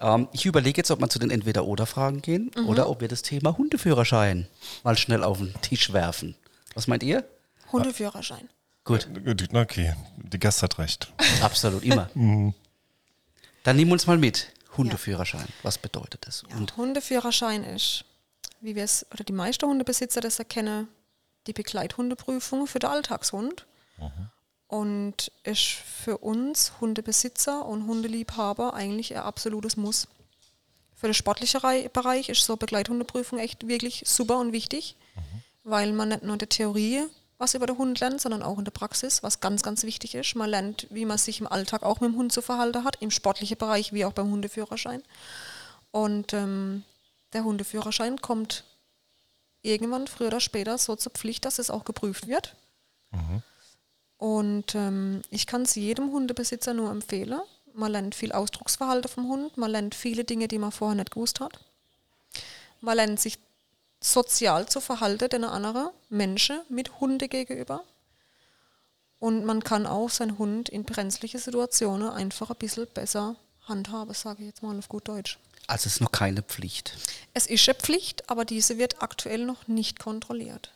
[0.00, 2.68] Ähm, ich überlege jetzt, ob wir zu den Entweder-Oder-Fragen gehen Mhm.
[2.68, 4.46] oder ob wir das Thema Hundeführerschein
[4.84, 6.36] mal schnell auf den Tisch werfen.
[6.74, 7.24] Was meint ihr?
[7.72, 8.48] Hundeführerschein.
[8.84, 9.08] Gut,
[9.52, 11.12] Okay, die Gast hat recht.
[11.42, 12.08] absolut, immer.
[12.14, 14.48] Dann nehmen wir uns mal mit.
[14.76, 16.44] Hundeführerschein, was bedeutet das?
[16.50, 18.04] Ja, Und Hundeführerschein ist,
[18.60, 20.88] wie wir es, oder die meisten Hundebesitzer das erkennen,
[21.46, 23.66] die Begleithundeprüfung für den Alltagshund.
[24.66, 30.08] Und ist für uns Hundebesitzer und Hundeliebhaber eigentlich ein absolutes Muss.
[30.96, 34.96] Für den sportlichen Rei- Bereich ist so Begleithundeprüfung echt wirklich super und wichtig,
[35.62, 37.04] weil man nicht nur in der Theorie
[37.36, 40.34] was über den Hund lernt, sondern auch in der Praxis, was ganz, ganz wichtig ist.
[40.34, 43.10] Man lernt, wie man sich im Alltag auch mit dem Hund zu verhalten hat, im
[43.10, 45.02] sportlichen Bereich wie auch beim Hundeführerschein.
[45.90, 46.84] Und ähm,
[47.32, 48.64] der Hundeführerschein kommt
[49.64, 52.54] irgendwann früher oder später so zur Pflicht, dass es auch geprüft wird.
[54.18, 57.40] Und ähm, ich kann es jedem Hundebesitzer nur empfehlen.
[57.72, 61.40] Man lernt viel Ausdrucksverhalten vom Hund, man lernt viele Dinge, die man vorher nicht gewusst
[61.40, 61.58] hat.
[62.80, 63.38] Man lernt sich
[64.00, 67.82] sozial zu verhalten den anderen Menschen mit Hunde gegenüber.
[69.18, 74.42] Und man kann auch seinen Hund in brenzliche Situationen einfach ein bisschen besser handhaben, sage
[74.42, 75.38] ich jetzt mal auf gut Deutsch.
[75.66, 76.96] Also es ist noch keine Pflicht.
[77.32, 80.72] Es ist eine Pflicht, aber diese wird aktuell noch nicht kontrolliert.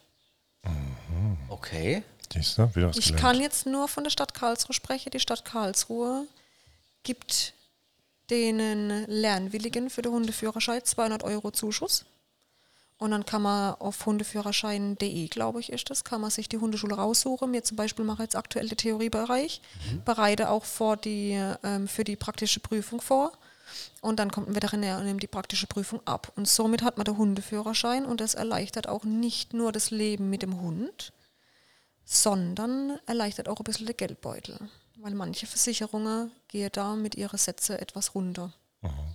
[1.49, 2.03] Okay.
[2.33, 3.23] Siehst du, wieder was Ich gelernt.
[3.23, 5.11] kann jetzt nur von der Stadt Karlsruhe sprechen.
[5.11, 6.27] Die Stadt Karlsruhe
[7.03, 7.55] gibt
[8.31, 12.05] denen Lernwilligen für den Hundeführerschein 200 Euro Zuschuss.
[12.99, 16.97] Und dann kann man auf hundeführerschein.de, glaube ich, ist das, kann man sich die Hundeschule
[16.97, 17.51] raussuchen.
[17.51, 19.61] Mir zum Beispiel mache ich jetzt aktuell den Theoriebereich,
[20.05, 23.33] bereite auch vor die, ähm, für die praktische Prüfung vor.
[24.01, 26.33] Und dann kommt ein Veterinär und nimmt die praktische Prüfung ab.
[26.37, 30.43] Und somit hat man den Hundeführerschein und das erleichtert auch nicht nur das Leben mit
[30.43, 31.13] dem Hund,
[32.05, 34.59] sondern erleichtert auch ein bisschen den Geldbeutel.
[34.97, 38.53] Weil manche Versicherungen gehen da mit ihren Sätzen etwas runter.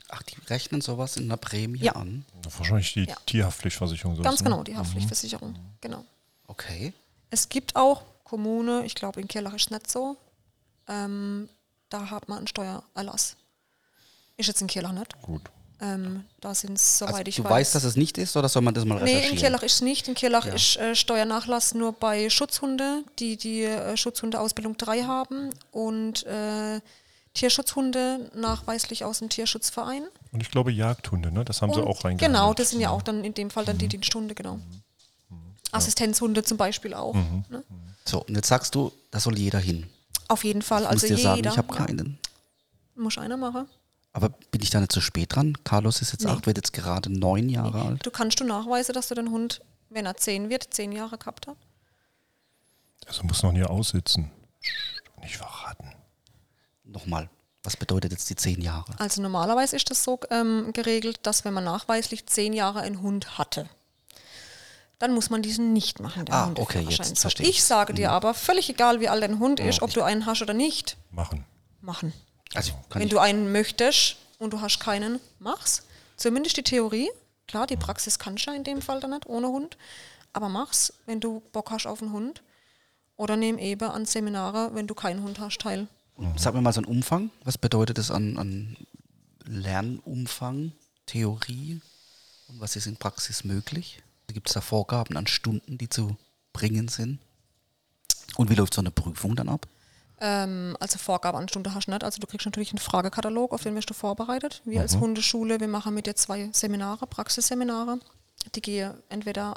[0.10, 1.94] Ach, die rechnen sowas in einer Prämie Ja.
[1.94, 2.26] an.
[2.58, 3.16] Wahrscheinlich die Ja.
[3.26, 4.16] Tierhaftpflichtversicherung.
[4.16, 4.50] sowas, Ganz ne?
[4.50, 5.56] genau, die Haftpflichtversicherung.
[5.82, 6.04] Genau.
[6.48, 6.94] Okay.
[7.30, 10.18] Es gibt auch Kommune, ich glaube in Kirlach ist es nicht so,
[10.88, 11.50] ähm,
[11.89, 13.36] da hat man einen Steuererlass.
[14.38, 15.22] Ist jetzt in Kirlach nicht.
[15.22, 15.41] Gut.
[15.82, 17.52] Ähm, da sind es, soweit Also, ich du weiß.
[17.52, 19.34] weißt, dass es nicht ist oder soll man das mal Nee, recherchieren?
[19.36, 20.08] in Kirlach ist es nicht.
[20.08, 20.54] In Kirlach Ja.
[20.54, 26.80] ist äh, Steuernachlass nur bei Schutzhunde, die die äh, Schutzhundeausbildung 3 haben und äh,
[27.34, 30.04] Tierschutzhunde nachweislich aus dem Tierschutzverein.
[30.32, 31.43] Und ich glaube Jagdhunde, ne?
[31.43, 32.22] Das haben sie Und auch reingehandelt.
[32.41, 34.60] Genau, das sind ja auch dann in dem Fall dann die Diensthunde, genau.
[35.72, 37.15] Assistenzhunde zum Beispiel auch.
[37.50, 37.63] Ne?
[38.06, 39.88] So, und jetzt sagst du, da soll jeder hin.
[40.28, 41.30] Auf jeden Fall, Ich also muss dir jeder.
[41.36, 41.86] sagen, ich habe ja.
[41.86, 42.19] keinen.
[42.96, 43.67] Muss einer machen.
[44.15, 45.58] Aber bin ich da nicht zu spät dran?
[45.63, 46.32] Carlos ist jetzt Nee.
[46.32, 48.06] acht, wird jetzt gerade neun Jahre alt.
[48.06, 51.47] Du kannst du nachweisen, dass du den Hund, wenn er zehn wird, zehn Jahre gehabt
[51.47, 51.58] hat.
[53.08, 54.30] Also muss noch nie aussitzen.
[55.21, 55.91] Nicht verraten.
[56.84, 57.30] Nochmal,
[57.63, 58.93] was bedeutet jetzt die zehn Jahre?
[58.99, 63.38] Also normalerweise ist das so ähm, geregelt, dass wenn man nachweislich zehn Jahre einen Hund
[63.39, 63.67] hatte,
[64.99, 66.26] dann muss man diesen nicht machen.
[66.30, 66.84] Ah, Hundeführerschein.
[66.86, 67.67] okay, jetzt So, verstehe Ich ich's.
[67.67, 70.54] sage dir aber, völlig egal, wie alt dein Hund ist, ob du einen hast oder
[70.54, 71.45] nicht, Machen.
[71.82, 72.13] machen.
[72.54, 75.84] Also kann Wenn ich, du einen möchtest und du hast keinen, mach's.
[76.18, 77.10] Zumindest die Theorie.
[77.48, 79.78] Klar, die Praxis kannst du ja in dem Fall dann nicht ohne Hund.
[80.32, 82.42] Aber mach's, wenn du Bock hast auf einen Hund.
[83.16, 85.88] Oder nehm eben an Seminare, wenn du keinen Hund hast, teil.
[86.36, 87.30] sag mir mal so einen Umfang.
[87.44, 88.78] Was bedeutet das an, an
[89.46, 90.72] Lernumfang,
[91.06, 91.80] Theorie?
[92.48, 94.02] Und was ist in Praxis möglich?
[94.28, 96.18] Gibt es da Vorgaben an Stunden, die zu
[96.54, 97.20] bringen sind?
[98.36, 99.68] Und wie läuft so eine Prüfung dann ab?
[100.24, 102.04] Ähm, also Vorgabe an Stunde hast du nicht.
[102.04, 104.62] Also du kriegst natürlich einen Fragekatalog, auf den wirst du vorbereitet.
[104.64, 108.00] Wir als Hundeschule, wir machen mit dir zwei Seminare, Praxisseminare.
[108.56, 109.56] Die gehen entweder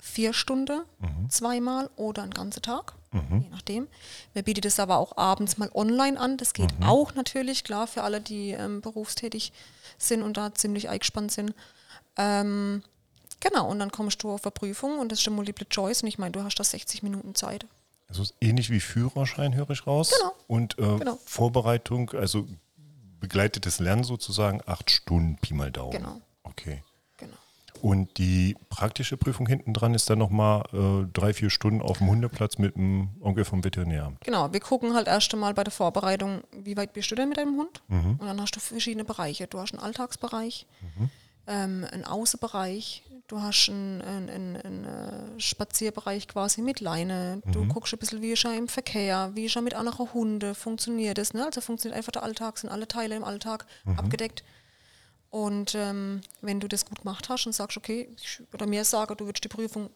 [0.00, 0.80] vier Stunden,
[1.28, 3.86] zweimal oder einen ganzen Tag, je nachdem.
[4.32, 6.38] Wir bieten das aber auch abends mal online an.
[6.38, 9.52] Das geht auch natürlich, klar, für alle, die ähm, berufstätig
[9.98, 11.52] sind und da ziemlich eingespannt sind.
[12.16, 12.82] Ähm,
[13.40, 16.08] genau, und dann kommst du auf eine Prüfung und das ist schon Multiple Choice und
[16.08, 17.66] ich meine, du hast da 60 Minuten Zeit.
[18.08, 20.10] Also ähnlich wie Führerschein, höre ich raus.
[20.18, 20.32] Genau.
[20.46, 21.18] Und äh, Genau.
[21.26, 22.46] Vorbereitung, also
[23.20, 25.92] begleitetes Lernen sozusagen, acht Stunden, Pi mal Daumen.
[25.92, 26.20] Genau.
[26.44, 26.82] Okay.
[27.18, 27.34] Genau.
[27.82, 32.08] Und die praktische Prüfung hinten dran ist dann nochmal äh, drei, vier Stunden auf dem
[32.08, 34.20] Hundeplatz mit dem Onkel vom Veterinäramt.
[34.24, 37.38] Genau, wir gucken halt erst einmal bei der Vorbereitung, wie weit bist du denn mit
[37.38, 37.82] deinem Hund?
[37.88, 39.46] Und dann hast du verschiedene Bereiche.
[39.48, 40.66] Du hast einen Alltagsbereich,
[41.48, 47.42] ähm, einen Außenbereich, du hast einen, einen, einen, äh, Spazierbereich quasi mit Leine.
[47.46, 50.54] Du guckst ein bisschen, wie ist er im Verkehr, wie ist er mit anderen Hunden,
[50.54, 51.34] funktioniert das?
[51.34, 51.44] Ne?
[51.44, 54.44] Also funktioniert einfach der Alltag, sind alle Teile im Alltag abgedeckt.
[55.30, 59.14] Und ähm, wenn du das gut gemacht hast und sagst, okay, ich, oder mir sage,
[59.14, 59.90] du würdest die Prüfung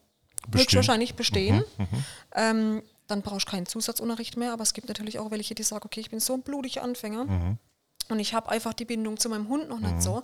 [0.53, 1.65] höchstwahrscheinlich bestehen,
[2.35, 4.53] ähm, dann brauchst du keinen Zusatzunterricht mehr.
[4.53, 7.57] Aber es gibt natürlich auch welche, die sagen, okay, ich bin so ein blutiger Anfänger
[8.11, 10.23] und ich habe einfach die Bindung zu meinem Hund noch nicht so.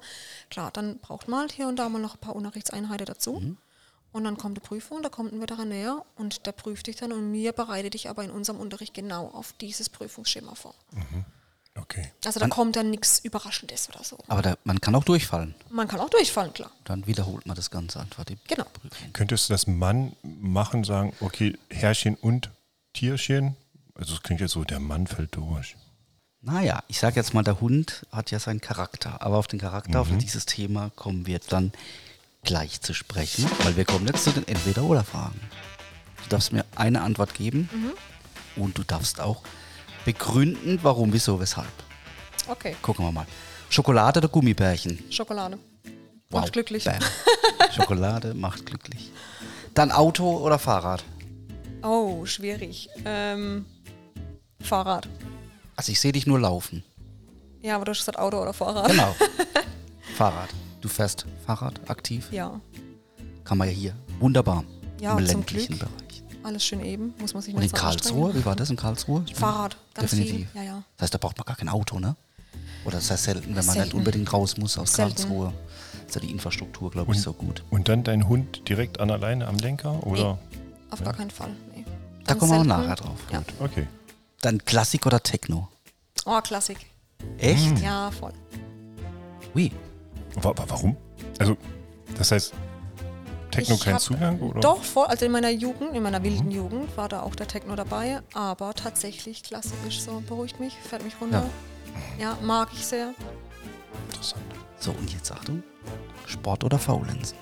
[0.51, 3.57] Klar, dann braucht man halt hier und da mal noch ein paar Unterrichtseinheiten dazu.
[4.11, 7.31] Und dann kommt die Prüfung, da kommt ein Veterinär und der prüft dich dann und
[7.31, 10.75] mir bereitet dich aber in unserem Unterricht genau auf dieses Prüfungsschema vor.
[11.77, 12.11] Okay.
[12.25, 14.19] Also da kommt dann nichts Überraschendes oder so.
[14.27, 15.55] Aber da, man kann auch durchfallen.
[15.71, 16.73] Man kann auch durchfallen, klar.
[16.85, 18.25] Dann wiederholt man das Ganze einfach.
[18.25, 18.65] Die Genau.
[18.65, 19.13] Prüfung.
[19.13, 22.51] Könntest du das Mann machen, sagen, okay, Herrchen und
[22.95, 23.57] Tierchen?
[23.95, 25.77] Also es klingt jetzt so, der Mann fällt durch.
[26.41, 29.21] Naja, ich sage jetzt mal, der Hund hat ja seinen Charakter.
[29.23, 31.73] Aber auf den Charakter, auf dieses Thema kommen wir dann
[32.45, 35.41] gleich zu sprechen, weil wir kommen jetzt zu den Entweder-Oder-Fragen.
[36.23, 37.69] Du darfst mir eine Antwort geben
[38.57, 39.43] und du darfst auch
[40.05, 41.69] begründen, warum, wieso, weshalb.
[42.47, 42.77] Okay.
[42.83, 43.27] Gucken wir mal.
[43.69, 45.03] Schokolade oder Gummibärchen?
[45.11, 45.59] Schokolade.
[46.31, 46.85] Wow, Macht glücklich.
[46.85, 46.99] bam.
[47.75, 49.11] Schokolade macht glücklich.
[49.75, 51.05] Dann Auto oder Fahrrad?
[51.83, 52.89] Oh, schwierig.
[53.05, 53.67] Ähm,
[54.61, 55.09] Fahrrad.
[55.79, 56.83] Also ich sehe dich nur laufen.
[57.63, 58.91] Ja, aber du hast gesagt Auto oder Fahrrad.
[58.91, 59.15] Genau.
[60.17, 60.49] Fahrrad.
[60.81, 62.27] Du fährst Fahrrad aktiv?
[62.33, 62.61] Ja,
[63.45, 63.95] Kann man ja hier.
[64.19, 64.65] Wunderbar.
[65.01, 65.89] Ja, Im zum ländlichen Glück.
[65.89, 66.23] Bereich.
[66.43, 67.15] alles schön eben.
[67.21, 69.25] Muss man sich Und in nicht Karlsruhe, wie war das in Karlsruhe?
[69.33, 70.51] Fahrrad, ganz Definitiv.
[70.51, 70.61] viel.
[70.61, 70.83] Ja, ja.
[70.97, 72.17] Das heißt, da braucht man gar kein Auto, ne?
[72.85, 73.97] Oder das heißt selten, wenn man nicht Selten.
[73.99, 75.15] unbedingt raus muss aus Selten.
[75.15, 75.53] Karlsruhe.
[76.09, 77.63] Ist ja die Infrastruktur, glaube ich, so gut.
[77.71, 80.05] Und dann dein Hund direkt an alleine am Lenker?
[80.05, 80.39] Oder?
[80.91, 81.51] Auf gar keinen Fall.
[81.73, 81.85] Nee.
[82.25, 83.19] Da kommen wir auch nachher drauf.
[83.31, 83.43] Ja.
[83.61, 83.87] Okay.
[84.41, 85.69] Dann Klassik oder Techno?
[86.25, 86.79] Oh, Klassik.
[87.39, 87.79] Echt?
[87.81, 88.33] Ja, voll.
[89.55, 89.73] Ui.
[90.37, 90.97] Wa wa warum?
[91.39, 91.57] Also,
[92.17, 92.53] das heißt,
[93.51, 94.39] Techno Ich kein hab- Zugang?
[94.41, 94.61] Oder?
[94.61, 95.07] Doch, voll.
[95.07, 98.21] Also in meiner Jugend, in meiner wilden Jugend war da auch der Techno dabei.
[98.35, 100.23] Aber tatsächlich klassisch so.
[100.27, 101.45] Beruhigt mich, fährt mich runter.
[102.21, 103.15] Ja, mag ich sehr.
[104.07, 104.43] Interessant.
[104.79, 105.63] So, und jetzt Achtung.
[106.27, 107.37] Sport oder Faulenzen?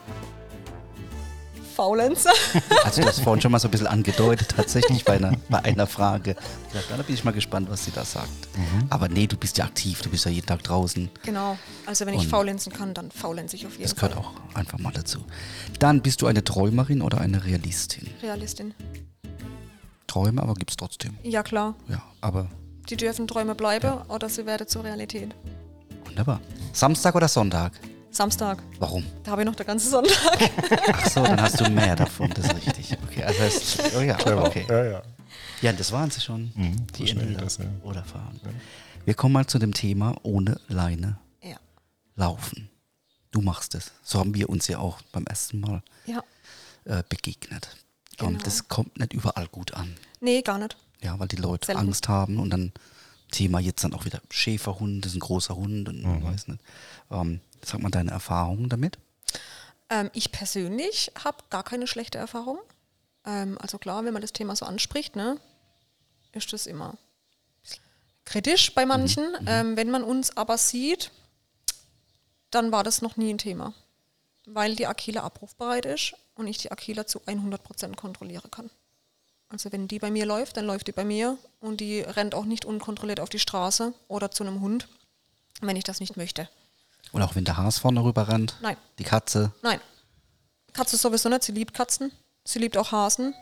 [1.76, 2.30] Faulenzer.
[2.84, 5.86] Also du hast vorhin schon mal so ein bisschen angedeutet, tatsächlich bei einer, bei einer
[5.86, 6.36] Frage.
[6.68, 8.30] Ich dachte, da bin ich mal gespannt, was sie da sagt.
[8.90, 11.10] Aber nee, du bist ja aktiv, du bist ja jeden Tag draußen.
[11.24, 11.58] genau.
[11.84, 14.08] Also wenn ich Und- faulenzen kann, dann faulenze ich auf jeden Das Fall.
[14.10, 15.18] gehört auch einfach mal dazu.
[15.80, 18.08] Dann bist du eine Träumerin oder eine Realistin?
[18.22, 18.72] Realistin.
[20.06, 21.16] Träume, aber gibt's trotzdem.
[21.22, 21.74] Ja, klar.
[21.88, 22.48] Ja, aber
[22.88, 25.34] Die dürfen Träume bleiben oder sie werden zur Realität.
[26.06, 26.40] wunderbar.
[26.72, 27.72] Samstag oder Sonntag?
[28.16, 28.62] Samstag.
[28.78, 29.04] Warum?
[29.22, 30.50] Da habe ich noch den ganzen Sonntag.
[30.92, 32.96] Ach so, dann hast du mehr davon, das ist richtig.
[33.06, 34.64] Okay, also heißt, oh ja, okay.
[34.68, 35.02] Ja, ja.
[35.62, 36.52] Ja, das waren sie schon.
[36.54, 37.64] Mhm, so die schnell Entweder- das, ja.
[37.82, 38.40] oder fahren.
[39.04, 41.56] Wir kommen mal zu dem Thema ohne Leine Ja.
[42.14, 42.68] laufen.
[43.30, 43.92] Du machst es.
[44.02, 46.22] So haben wir uns ja auch beim ersten Mal Ja.
[46.84, 47.68] äh, begegnet.
[48.18, 48.38] Genau.
[48.44, 49.94] das kommt nicht überall gut an.
[50.20, 50.76] Nee, gar nicht.
[51.02, 51.82] Ja, weil die Leute Selten.
[51.82, 52.72] Angst haben und dann
[53.30, 56.22] Thema jetzt dann auch wieder Schäferhund, das ist ein großer Hund und Mhm.
[56.24, 56.62] weiß nicht.
[57.10, 58.98] Ähm, sag mal deine Erfahrungen damit.
[59.90, 62.58] Ähm, ich persönlich habe gar keine schlechte Erfahrung.
[63.24, 65.38] Ähm, also klar, wenn man das Thema so anspricht, ne,
[66.32, 66.96] ist das immer
[68.24, 69.24] kritisch bei manchen.
[69.46, 71.10] Ähm, wenn man uns aber sieht,
[72.50, 73.74] dann war das noch nie ein Thema.
[74.46, 78.70] Weil die Aquila abrufbereit ist und ich die Aquila zu 100% kontrollieren kann.
[79.48, 82.44] Also wenn die bei mir läuft, dann läuft die bei mir und die rennt auch
[82.44, 84.88] nicht unkontrolliert auf die Straße oder zu einem Hund,
[85.60, 86.48] wenn ich das nicht möchte.
[87.12, 88.56] Und auch wenn der Haas vorne rüber rennt.
[88.60, 88.76] Nein.
[88.98, 89.52] Die Katze.
[89.62, 89.80] Nein.
[90.72, 91.44] Katze sowieso nicht.
[91.44, 92.10] Sie liebt Katzen.
[92.44, 93.34] Sie liebt auch Hasen.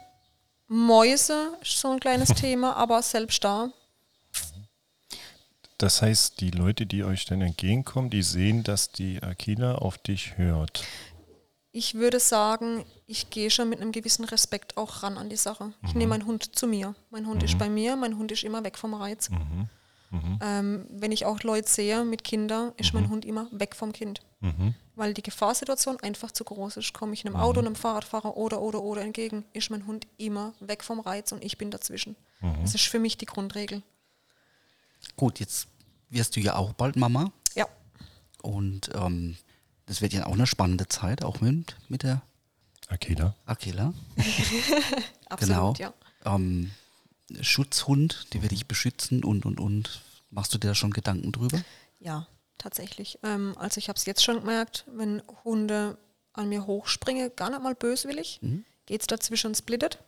[0.67, 3.69] Mäuse ist so ein kleines Thema, aber selbst da.
[5.77, 10.37] Das heißt, die Leute, die euch dann entgegenkommen, die sehen, dass die Akila auf dich
[10.37, 10.85] hört.
[11.75, 15.73] Ich würde sagen, ich gehe schon mit einem gewissen Respekt auch ran an die Sache.
[15.83, 16.95] Ich nehme meinen Hund zu mir.
[17.09, 19.29] Mein Hund ist bei mir, mein Hund ist immer weg vom Reiz.
[20.41, 24.21] Ähm, wenn ich auch Leute sehe mit Kindern, ist mein Hund immer weg vom Kind.
[24.95, 26.93] Weil die Gefahrsituation einfach zu groß ist.
[26.93, 30.81] Komme ich einem Auto, einem Fahrradfahrer oder, oder, oder entgegen, ist mein Hund immer weg
[30.81, 32.15] vom Reiz und ich bin dazwischen.
[32.61, 33.83] Das ist für mich die Grundregel.
[35.17, 35.67] Gut, jetzt
[36.09, 37.33] wirst du ja auch bald Mama.
[37.53, 37.67] Ja,
[38.41, 39.35] Und ähm,
[39.85, 42.21] das wird ja auch eine spannende Zeit, auch mit, mit der
[42.87, 43.35] Akila.
[43.45, 43.93] Akela.
[45.29, 45.73] absolut, Genau.
[45.77, 45.93] ja.
[46.25, 46.71] Ähm,
[47.41, 50.01] Schutzhund, die wird dich beschützen und, und, und.
[50.29, 51.59] Machst du dir da schon Gedanken drüber?
[51.99, 53.19] Ja, tatsächlich.
[53.23, 55.97] Ähm, also ich habe es jetzt schon gemerkt, wenn Hunde
[56.33, 58.41] an mir hochspringen, gar nicht mal böswillig,
[58.85, 59.99] geht es dazwischen und splittet.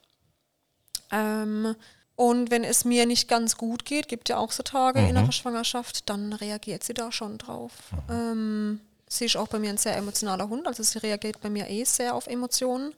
[1.12, 1.76] Ähm,
[2.16, 5.32] und wenn es mir nicht ganz gut geht, gibt ja auch so Tage in der
[5.32, 7.72] Schwangerschaft, dann reagiert sie da schon drauf.
[8.10, 11.70] Ähm, sie ist auch bei mir ein sehr emotionaler Hund, also sie reagiert bei mir
[11.70, 12.94] eh sehr auf Emotionen.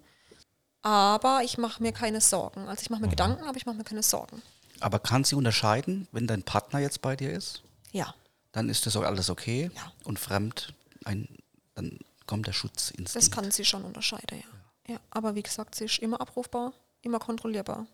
[0.81, 2.67] Aber ich mache mir keine Sorgen.
[2.69, 4.41] Also ich mache mir Gedanken, aber ich mache mir keine Sorgen.
[4.79, 7.63] Aber kann sie unterscheiden, wenn dein Partner jetzt bei dir ist?
[7.91, 8.13] Ja,
[8.53, 9.69] Dann ist das auch alles okay.
[9.75, 9.91] Ja.
[10.05, 11.27] Und fremd, ein,
[11.75, 13.15] dann kommt der Schutzinstinkt.
[13.15, 14.39] Das kann sie schon unterscheiden,
[14.87, 14.93] ja.
[14.93, 14.99] ja.
[15.09, 17.85] Aber wie gesagt, sie ist immer abrufbar, immer kontrollierbar.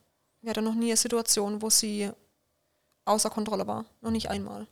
[0.41, 2.11] Wir hatten noch nie eine Situation, wo sie
[3.05, 3.85] außer Kontrolle war.
[4.01, 4.67] Noch nicht einmal.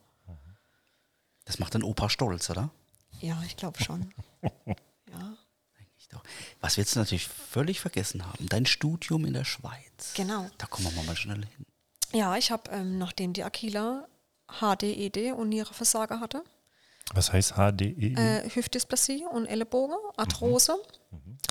[1.46, 2.70] Das macht den Opa stolz, oder?
[3.24, 4.14] Ja, ich glaube schon.
[5.08, 5.38] ja.
[6.60, 10.14] Was wir jetzt natürlich völlig vergessen haben, dein Studium in der Schweiz.
[10.16, 10.48] genau.
[10.58, 11.66] Da kommen wir mal schnell hin.
[12.12, 14.08] Ja, ich habe, ähm, nachdem die Aquila
[14.60, 16.44] HDED und Nierenversager hatte,
[17.14, 18.14] Was heißt HDE?
[18.16, 20.78] äh, Hüftdysplasie und Ellenbogen, Arthrose.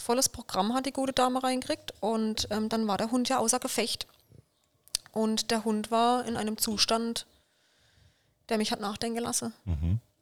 [0.01, 3.59] Volles Programm hat die gute Dame reingekriegt und ähm, dann war der Hund ja außer
[3.59, 4.07] Gefecht.
[5.13, 7.27] Und der Hund war in einem Zustand,
[8.49, 9.53] der mich hat nachdenken lassen.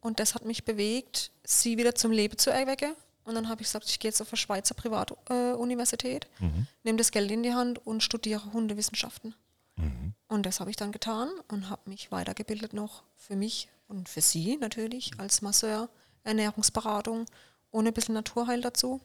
[0.01, 2.93] Und das hat mich bewegt, sie wieder zum Leben zu erwecken.
[3.23, 6.27] Und dann habe ich gesagt, ich gehe jetzt auf eine Schweizer Privatuniversität, äh, Universität,
[6.83, 9.35] nehme das Geld in die Hand und studiere Hundewissenschaften.
[10.27, 14.21] Und das habe ich dann getan und habe mich weitergebildet noch für mich und für
[14.21, 15.89] sie natürlich als Masseur,
[16.23, 17.25] Ernährungsberatung
[17.71, 19.01] ohne ein bisschen Naturheil dazu.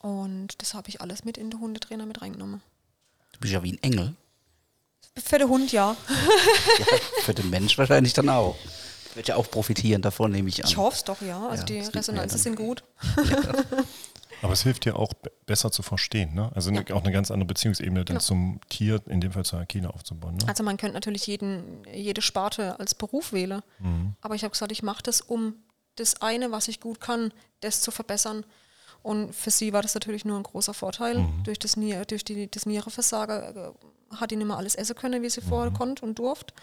[0.00, 2.62] Und das habe ich alles mit in den Hundetrainer mit reingenommen.
[3.32, 4.14] Du bist ja wie ein Engel.
[5.16, 5.96] Für den Hund ja.
[6.78, 6.86] Ja,
[7.22, 8.56] für den Mensch wahrscheinlich dann auch.
[9.14, 10.70] Wird ja auch profitieren davon, nehme ich an.
[10.70, 11.48] Ich hoffe es doch, ja.
[11.48, 12.84] Also Ja, die Resonanzen sind gut.
[14.42, 16.52] Aber es hilft dir auch be- besser zu verstehen, ne?
[16.54, 18.20] Also eine, auch eine ganz andere Beziehungsebene dann Genau.
[18.20, 20.36] zum Tier, in dem Fall zur Akila aufzubauen.
[20.36, 20.46] Ne?
[20.46, 23.62] Also man könnte natürlich jeden, jede Sparte als Beruf wählen.
[24.20, 25.54] Aber ich habe gesagt, ich mache das, um
[25.96, 28.44] das eine, was ich gut kann, das zu verbessern.
[29.02, 31.26] Und für sie war das natürlich nur ein großer Vorteil.
[31.42, 35.22] Durch, das, Nier, durch die, das Nierenversagen äh, hat die nicht mehr alles essen können,
[35.22, 36.54] wie sie vorher konnte und durfte.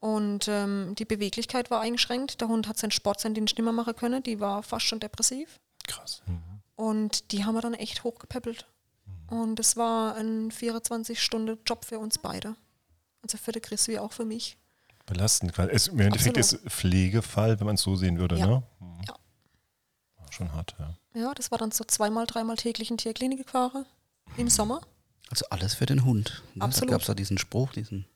[0.00, 2.40] Und ähm, die Beweglichkeit war eingeschränkt.
[2.40, 4.22] Der Hund hat seinen Sport, seinen Dienst nicht mehr machen können.
[4.22, 5.58] Die war fast schon depressiv.
[5.86, 6.22] Krass.
[6.26, 6.40] Mhm.
[6.76, 8.66] Und die haben wir dann echt hochgepäppelt.
[9.28, 12.54] Und es war ein 24-Stunden-Job für uns beide.
[13.22, 14.56] Also für den Chris wie auch für mich.
[15.06, 15.58] Belastend.
[15.58, 16.64] Es, Im Endeffekt Absolut.
[16.66, 18.46] ist Pflegefall, wenn man es so sehen würde, Ja.
[18.46, 18.62] ne?
[18.78, 19.00] Mhm.
[19.08, 19.14] Ja.
[20.30, 20.94] Schon hart, ja.
[21.14, 23.84] Ja, das war dann so zweimal, dreimal täglich in Tierklinik gefahren.
[24.36, 24.80] Im Sommer.
[25.30, 26.42] Also alles für den Hund.
[26.54, 26.62] Ne?
[26.62, 26.90] Absolut.
[26.90, 28.06] Da gab es ja diesen Spruch, diesen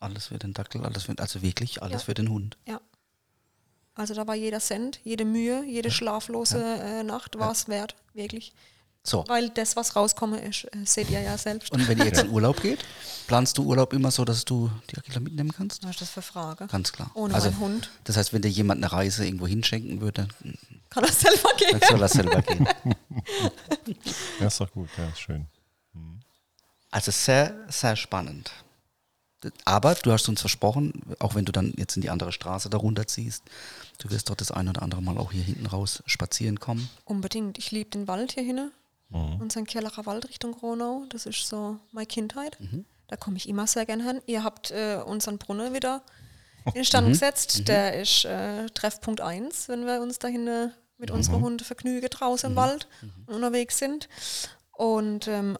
[0.00, 2.06] alles für den Dackel, alles für, also wirklich alles Ja.
[2.06, 2.56] für den Hund.
[2.66, 2.80] Ja.
[3.94, 8.52] Also da war jeder Cent, jede Mühe, jede schlaflose äh, Nacht war es wert, wirklich.
[9.02, 9.24] So.
[9.26, 11.72] Weil das, was rauskommen ist, äh, seht ihr ja selbst.
[11.72, 12.84] Und wenn ihr jetzt in Urlaub geht,
[13.26, 15.82] planst du Urlaub immer so, dass du die Akila mitnehmen kannst?
[15.82, 16.66] Was ist das für Frage?
[16.66, 17.10] Ganz klar.
[17.14, 20.28] Ohne also, meinen Hund Das heißt, wenn dir jemand eine Reise irgendwo hinschenken würde,
[20.90, 21.80] kann er selber gehen.
[21.80, 22.68] dann soll er selber gehen.
[24.40, 25.46] Ja, ist doch gut, ja, ist schön.
[26.90, 28.52] Also sehr, sehr spannend.
[29.64, 33.06] Aber du hast uns versprochen, auch wenn du dann jetzt in die andere Straße darunter
[33.06, 33.44] ziehst,
[33.98, 36.88] du wirst doch das ein oder andere Mal auch hier hinten raus spazieren kommen.
[37.04, 37.58] Unbedingt.
[37.58, 38.72] Ich liebe den Wald hier hinten.
[39.10, 41.04] Unseren Kirlacher Wald Richtung Gronau.
[41.08, 42.58] Das ist so meine Kindheit.
[43.06, 44.20] Da komme ich immer sehr gern hin.
[44.26, 46.02] Ihr habt äh, unseren Brunnen wieder
[46.74, 47.68] instand gesetzt.
[47.68, 52.50] Der ist äh, Treffpunkt 1, wenn wir uns da hinten mit unseren Hunden vergnügen draußen
[52.50, 52.88] im Wald
[53.26, 54.08] und unterwegs sind.
[54.72, 55.56] Und ähm,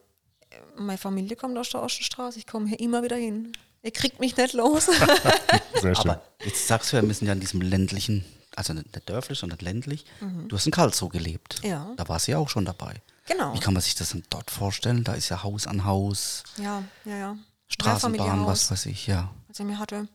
[0.75, 2.37] meine Familie kommt aus der Ostenstraße.
[2.37, 3.53] Ich komme hier immer wieder hin.
[3.81, 4.85] Ihr kriegt mich nicht los.
[5.81, 6.09] Sehr schön.
[6.11, 9.39] Aber jetzt sagst du ja, wir sind ja in diesem ländlichen, also nicht nicht dörflich,
[9.39, 10.05] sondern ländlich.
[10.47, 11.61] Du hast in Karlsruhe gelebt.
[11.63, 11.93] Ja.
[11.95, 12.95] Da warst du ja auch schon dabei.
[13.25, 13.53] genau.
[13.53, 15.03] Wie kann man sich das denn dort vorstellen?
[15.03, 17.37] Da ist ja Haus an Haus, Ja, ja, ja.
[17.67, 19.31] Straßenbahn, was weiß ich, ja.
[19.47, 20.07] Also mir hatte,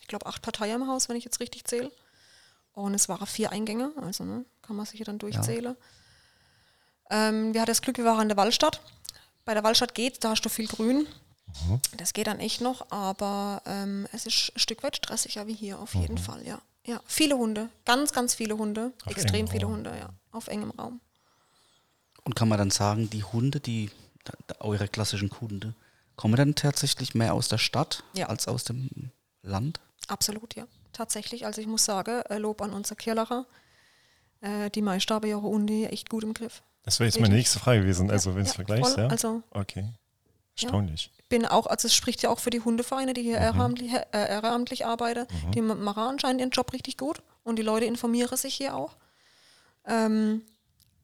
[0.00, 1.90] ich glaube, acht Parteien im Haus, wenn ich jetzt richtig zähle.
[2.74, 5.76] Und es waren vier Eingänge, also ne, kann man sich ja dann durchzählen.
[7.10, 8.80] Ähm, wir hatten das Glück, wir waren in der Wallstadt.
[9.44, 11.06] Bei der Wallstadt geht, da hast du viel Grün.
[11.96, 15.78] Das geht dann echt noch, aber ähm, es ist ein Stück weit stressiger wie hier,
[15.78, 16.60] auf jeden Fall, ja.
[16.84, 19.74] Ja, viele Hunde, ganz, ganz viele Hunde, Auf extrem viele Raum.
[19.76, 21.00] Hunde, ja, auf engem Raum.
[22.24, 23.90] Und kann man dann sagen, die Hunde, die
[24.58, 25.74] eure klassischen Hunde,
[26.16, 28.26] kommen dann tatsächlich mehr aus der Stadt Ja.
[28.26, 29.10] als aus dem
[29.42, 29.80] Land?
[30.08, 30.66] Absolut, ja.
[30.92, 31.46] Tatsächlich.
[31.46, 33.46] Also ich muss sagen, äh, Lob an unser Kirlacher.
[34.40, 36.62] Äh, die meisten haben ihre Hunde echt gut im Griff.
[36.82, 38.10] Das wäre jetzt meine nächste Frage gewesen.
[38.10, 39.04] Also, wenn du es ja, vergleichst, voll.
[39.04, 39.08] ja?
[39.08, 39.92] Also Okay.
[40.60, 41.10] Erstaunlich.
[41.28, 44.84] bin auch, also es spricht ja auch für die Hundevereine, die hier ehrenamtlich, äh, ehrenamtlich
[44.86, 45.26] arbeiten.
[45.54, 48.96] Die ma- machen anscheinend ihren Job richtig gut und die Leute informieren sich hier auch.
[49.86, 50.42] Ähm,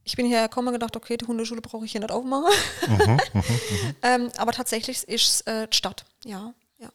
[0.05, 2.51] ich bin hierher gekommen und gedacht, okay, die Hundeschule brauche ich hier nicht aufmachen.
[4.03, 6.53] ähm, aber tatsächlich ist es äh, die Stadt, ja.
[6.79, 6.89] ja.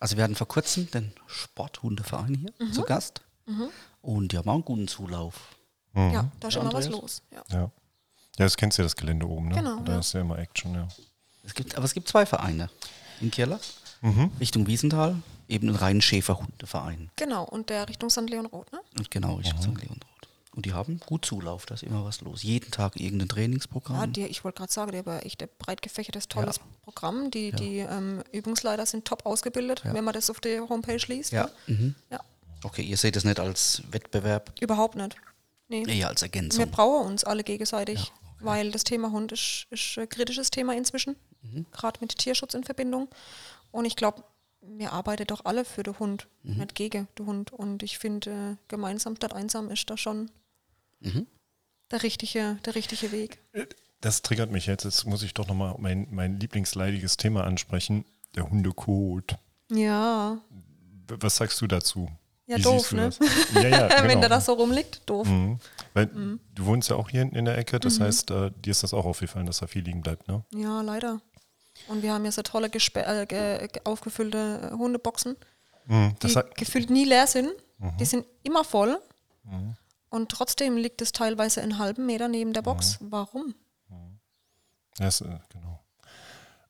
[0.00, 3.22] Also wir hatten vor kurzem den Sporthundeverein hier zu Gast
[4.02, 5.34] und die haben auch einen guten Zulauf.
[5.94, 7.22] Ja, da ist Ja, immer was los.
[7.32, 7.42] Ja.
[7.50, 7.58] Ja.
[7.60, 7.70] Ja,
[8.44, 9.56] das kennst du ja, das Gelände oben, ne?
[9.56, 9.98] Genau, Da ja.
[9.98, 10.86] ist ja immer Action, ja.
[11.48, 12.68] Es gibt, aber es gibt zwei Vereine
[13.20, 13.60] in Kirlach,
[14.38, 15.16] Richtung Wiesenthal,
[15.48, 17.10] eben einen reinen Schäferhundeverein.
[17.16, 18.28] Genau, und der Richtung St.
[18.28, 18.80] Leon Roth, ne?
[18.98, 19.68] Und genau, Richtung St.
[19.80, 20.04] Leonrod.
[20.54, 22.42] Und die haben gut Zulauf, da ist immer was los.
[22.42, 23.96] Jeden Tag irgendein Trainingsprogramm.
[23.96, 27.30] Ja, die, ich wollte gerade sagen, die haben echt ein breit gefächertes, tolles Programm.
[27.30, 31.32] Die, die ähm, Übungsleiter sind top ausgebildet, wenn man das auf der Homepage liest.
[31.32, 31.44] Ja.
[31.66, 31.74] Ne?
[31.74, 31.94] Mhm.
[32.10, 32.20] ja.
[32.64, 35.16] Okay, ihr seht das nicht als Wettbewerb, Überhaupt nicht.
[35.68, 35.84] Nee.
[35.86, 36.70] eher als Wir Ergänzung.
[36.70, 41.14] brauchen uns alle gegenseitig, weil das Thema Hund ist, ist ein kritisches Thema inzwischen,
[41.52, 41.66] Mhm.
[41.72, 43.08] gerade mit Tierschutz in Verbindung.
[43.70, 44.22] Und ich glaube,
[44.60, 46.56] wir arbeiten doch alle für den Hund, Mhm.
[46.58, 47.52] nicht gegen den Hund.
[47.52, 50.30] Und ich finde, äh, gemeinsam statt einsam ist da schon
[51.00, 51.26] Mhm.
[51.90, 53.38] der, richtige, der richtige Weg.
[54.00, 54.84] Das triggert mich jetzt.
[54.84, 58.04] Jetzt muss ich doch nochmal mein, mein lieblingsleidiges Thema ansprechen.
[58.34, 59.36] Der Hundekot.
[59.70, 60.38] Ja,
[61.08, 62.08] W- Was sagst du dazu?
[62.46, 63.10] Ja, Wie doof, ne?
[63.54, 64.20] Ja, ja, wenn genau.
[64.20, 65.26] der das so rumliegt, doof.
[65.28, 65.58] Mhm.
[65.94, 66.06] Weil
[66.54, 67.80] du wohnst ja auch hier in der Ecke, Mhm.
[67.80, 70.42] das heißt, äh, dir ist das auch aufgefallen, dass da viel liegen bleibt, ne?
[70.54, 71.20] Ja, leider.
[71.86, 75.36] Und wir haben ja so tolle gespe- äh, ge ge- aufgefüllte äh, Hundeboxen,
[75.86, 76.14] Mhm.
[76.20, 77.50] Das die gefühlt nie leer sind.
[77.98, 79.00] Die sind immer voll.
[80.10, 82.98] Und trotzdem liegt es teilweise einen halben Meter neben der Box.
[83.00, 83.54] Warum?
[84.96, 85.80] das, äh, genau.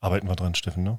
[0.00, 0.98] Arbeiten wir dran, Steffen, ne?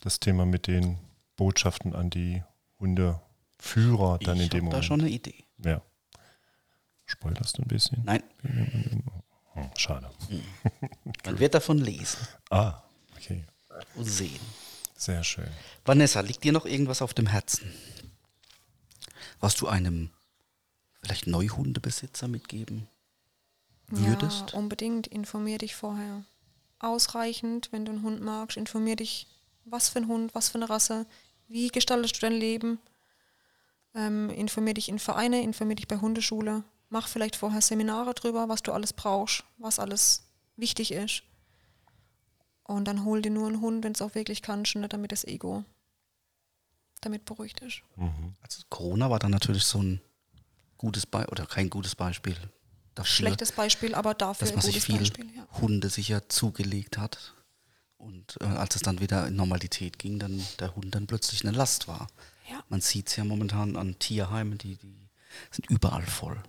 [0.00, 0.96] Das Thema mit den
[1.36, 2.42] Botschaften an die
[2.80, 4.84] Hundeführer dann ich in dem habe da Moment.
[4.84, 5.44] schon eine Idee.
[5.64, 5.82] Ja.
[7.04, 8.02] Spoilerst du ein bisschen?
[8.04, 9.02] Nein, Hm,
[9.76, 10.08] schade.
[11.26, 12.18] man wird davon lesen
[12.50, 12.80] Ah,
[14.04, 14.40] sehen.
[14.96, 15.48] Sehr schön.
[15.84, 17.72] Vanessa, liegt dir noch irgendwas auf dem Herzen,
[19.40, 20.10] was du einem
[21.00, 22.88] vielleicht Neuhundebesitzer mitgeben
[23.86, 24.50] würdest?
[24.52, 25.06] Ja, unbedingt.
[25.06, 26.24] Informier dich vorher.
[26.80, 29.26] Ausreichend, wenn du einen Hund magst, informier dich,
[29.64, 31.06] was für ein Hund, was für eine Rasse,
[31.46, 32.78] wie gestaltest du dein Leben.
[33.94, 36.64] Ähm, informier dich in Vereine, informier dich bei Hundeschule.
[36.90, 40.24] Mach vielleicht vorher Seminare drüber, was du alles brauchst, was alles
[40.56, 41.22] wichtig ist.
[42.68, 45.10] Und dann hol dir nur einen Hund, wenn es auch wirklich kannst, und nicht damit
[45.10, 45.64] das Ego
[47.00, 47.80] damit beruhigt ist.
[48.42, 50.00] Also Corona war dann natürlich so ein
[50.76, 52.36] gutes Beispiel, oder kein gutes Beispiel
[52.94, 55.26] dafür, Schlechtes Beispiel, aber dafür dass man sich gutes viel Beispiel.
[55.36, 55.46] Ja.
[55.60, 57.34] Hunde sicher zugelegt hat.
[57.96, 61.56] Und äh, als es dann wieder in Normalität ging, dann der Hund dann plötzlich eine
[61.56, 62.06] Last war.
[62.50, 62.62] Ja.
[62.68, 65.08] Man sieht es ja momentan an Tierheimen, die, die
[65.50, 66.40] sind überall voll.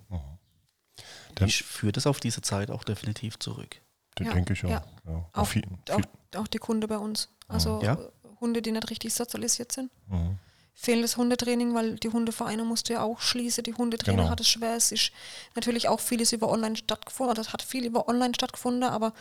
[1.35, 3.81] Dann- ich führe das auf diese Zeit auch definitiv zurück.
[4.27, 4.69] Ja, denke ich auch.
[4.69, 4.83] ja.
[5.05, 5.25] Ja.
[5.33, 7.29] Auch Auch, viel, auch, viel, auch die Kunde bei uns.
[7.47, 7.93] Also Ja?
[7.93, 7.97] äh,
[8.41, 9.91] Hunde, die nicht richtig sozialisiert sind.
[10.07, 10.37] Mhm.
[10.73, 13.63] Fehlendes Hundetraining, weil die Hundevereine musste ja auch schließen.
[13.65, 14.29] Die Hundetrainer Genau.
[14.29, 14.75] hat es schwer.
[14.75, 15.11] Es ist
[15.55, 17.37] natürlich auch vieles über online stattgefunden.
[17.41, 19.13] Es hat viel über online stattgefunden, aber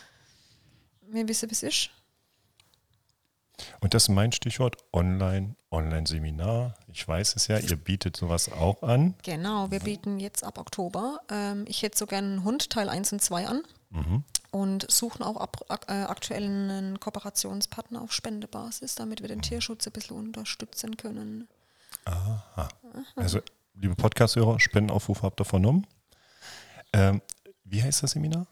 [1.03, 1.91] wir wissen, wie es ist.
[3.81, 6.75] Und das ist mein Stichwort Online, Online-Seminar.
[6.93, 9.15] Ich weiß es ja, ihr bietet sowas auch an.
[9.25, 11.21] Genau, wir bieten jetzt ab Oktober.
[11.29, 13.63] Ähm, ich hätte so gerne einen Hund, Teil 1 und 2 an.
[14.51, 19.87] Und suchen auch ab, ak, äh, aktuell einen Kooperationspartner auf Spendebasis, damit wir den Tierschutz
[19.87, 21.49] ein bisschen unterstützen können.
[23.17, 23.41] Also,
[23.75, 25.87] liebe Podcast-Hörer, Spendenaufruf habt ihr vernommen.
[26.93, 27.21] Ähm,
[27.65, 28.47] wie heißt das Seminar?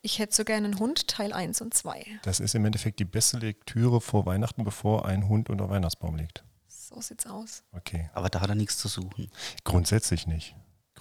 [0.00, 2.04] Ich hätte so gerne einen Hund, Teil 1 und 2.
[2.22, 6.44] Das ist im Endeffekt die beste Lektüre vor Weihnachten, bevor ein Hund unter Weihnachtsbaum liegt.
[6.68, 7.64] So sieht's aus.
[7.72, 8.08] Okay.
[8.14, 9.30] Aber da hat er nichts zu suchen.
[9.64, 10.54] Grundsätzlich nicht.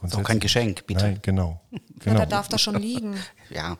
[0.03, 1.03] Ist auch kein Geschenk, bitte.
[1.03, 1.59] Nein, genau.
[1.71, 2.17] Ja, genau.
[2.17, 3.15] der darf da schon liegen.
[3.49, 3.77] Ja,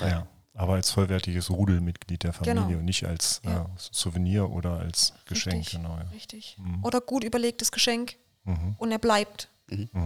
[0.00, 0.26] ja.
[0.54, 2.78] Aber als vollwertiges Rudelmitglied der Familie Genau.
[2.78, 3.64] und nicht als Ja.
[3.64, 5.56] äh, Souvenir oder als Geschenk.
[5.56, 6.04] Richtig, Genau, ja.
[6.14, 6.56] richtig.
[6.82, 8.74] Oder gut überlegtes Geschenk Mhm.
[8.78, 9.48] und er bleibt.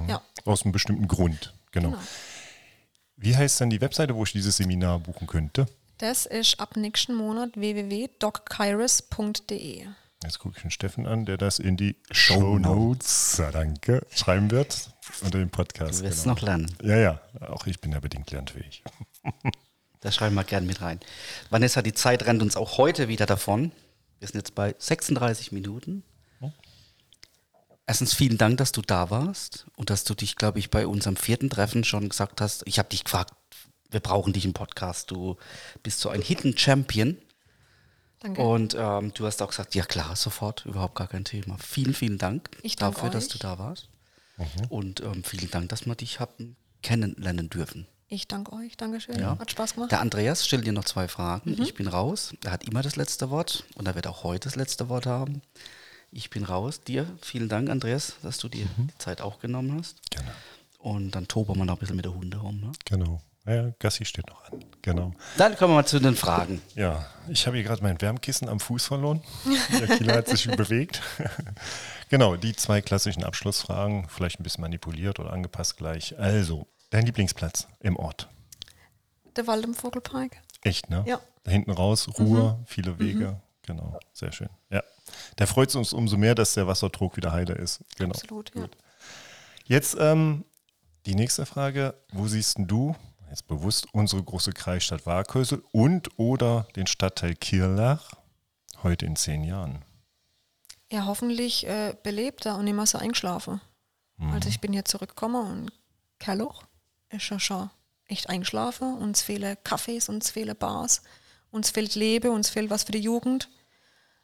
[0.09, 1.53] Ja, Aus einem bestimmten Grund.
[1.73, 1.91] Genau.
[1.91, 2.01] genau.
[3.16, 5.66] Wie heißt dann die Webseite, wo ich dieses Seminar buchen könnte?
[5.99, 9.87] Das ist ab nächsten Monat www.dockkyris.de.
[10.23, 14.51] Jetzt gucke ich den Steffen an, der das in die Show Notes, ja, danke, schreiben
[14.51, 14.91] wird
[15.23, 16.01] unter dem Podcast.
[16.01, 16.35] du wirst genau.
[16.35, 16.71] noch lernen.
[16.83, 18.83] Ja, ja, auch ich bin ja bedingt lernfähig.
[20.03, 20.99] Da schreiben wir gern mit rein.
[21.51, 23.71] Vanessa, die Zeit rennt uns auch heute wieder davon.
[24.18, 26.05] Wir sind jetzt bei 36 Minuten.
[27.87, 31.16] Erstens vielen Dank, dass du da warst und dass du dich, glaube ich, bei unserem
[31.16, 32.62] vierten Treffen schon gesagt hast.
[32.66, 33.35] Ich habe dich gefragt,
[33.91, 35.11] wir brauchen dich im Podcast.
[35.11, 35.37] Du
[35.83, 37.18] bist so ein Hidden Champion.
[38.21, 38.43] Danke.
[38.43, 41.57] Und ähm, du hast auch gesagt, ja klar, sofort, überhaupt gar kein Thema.
[41.59, 43.33] Vielen, vielen Dank dafür, dass euch.
[43.33, 43.89] du da warst.
[44.68, 47.87] Und ähm, vielen Dank, dass wir dich haben kennenlernen dürfen.
[48.09, 48.77] Ich danke euch.
[48.77, 49.18] Dankeschön.
[49.18, 49.39] Ja.
[49.39, 49.93] Hat Spaß gemacht.
[49.93, 51.61] Der Andreas stellt dir noch zwei Fragen.
[51.62, 52.35] Ich bin raus.
[52.45, 55.43] Er hat immer das letzte Wort und er wird auch heute das letzte Wort haben.
[56.11, 56.83] Ich bin raus.
[56.83, 59.99] Dir vielen Dank, Andreas, dass du dir die Zeit auch genommen hast.
[60.11, 60.33] Genau.
[60.79, 62.61] Und dann toben wir noch ein bisschen mit der Hunde rum.
[62.61, 62.73] Ne?
[62.87, 63.21] Genau.
[63.47, 64.64] Ja, Gassi steht noch an.
[64.82, 65.12] Genau.
[65.38, 66.61] Dann kommen wir mal zu den Fragen.
[66.74, 69.22] Ja, ich habe hier gerade mein Wärmkissen am Fuß verloren.
[69.78, 71.01] Der Kieler hat sich bewegt.
[72.11, 76.18] genau, die zwei klassischen Abschlussfragen, vielleicht ein bisschen manipuliert oder angepasst gleich.
[76.18, 78.28] Also, dein Lieblingsplatz im Ort.
[79.36, 80.36] Der Wald im Vogelpark.
[80.62, 81.03] Echt, ne?
[81.07, 81.20] Ja.
[81.45, 83.41] Da hinten raus, Ruhe, viele Wege.
[83.62, 84.51] Genau, sehr schön.
[84.68, 84.82] Ja.
[85.36, 87.80] Da freut es uns umso mehr, dass der Wasserdruck wieder heile ist.
[87.97, 88.12] Genau.
[88.12, 88.68] Absolut, ja.
[89.64, 90.45] Jetzt ähm,
[91.07, 91.95] die nächste Frage.
[92.12, 92.95] Wo siehst denn du,
[93.31, 98.12] jetzt bewusst, unsere große Kreisstadt Waghäusel und oder den Stadtteil Kirlach
[98.83, 99.83] heute in zehn Jahren?
[100.91, 103.61] Ja, hoffentlich äh, belebter und nicht mehr so eingeschlafen.
[104.33, 105.72] Also ich bin hier zurückgekommen und
[106.18, 106.64] Kerloch
[107.09, 107.70] ist ja schon
[108.05, 108.99] echt eingeschlafen.
[108.99, 111.03] Uns fehlen Cafés, uns fehlen Bars,
[111.51, 113.49] uns fehlt Leben, uns fehlt was für die Jugend.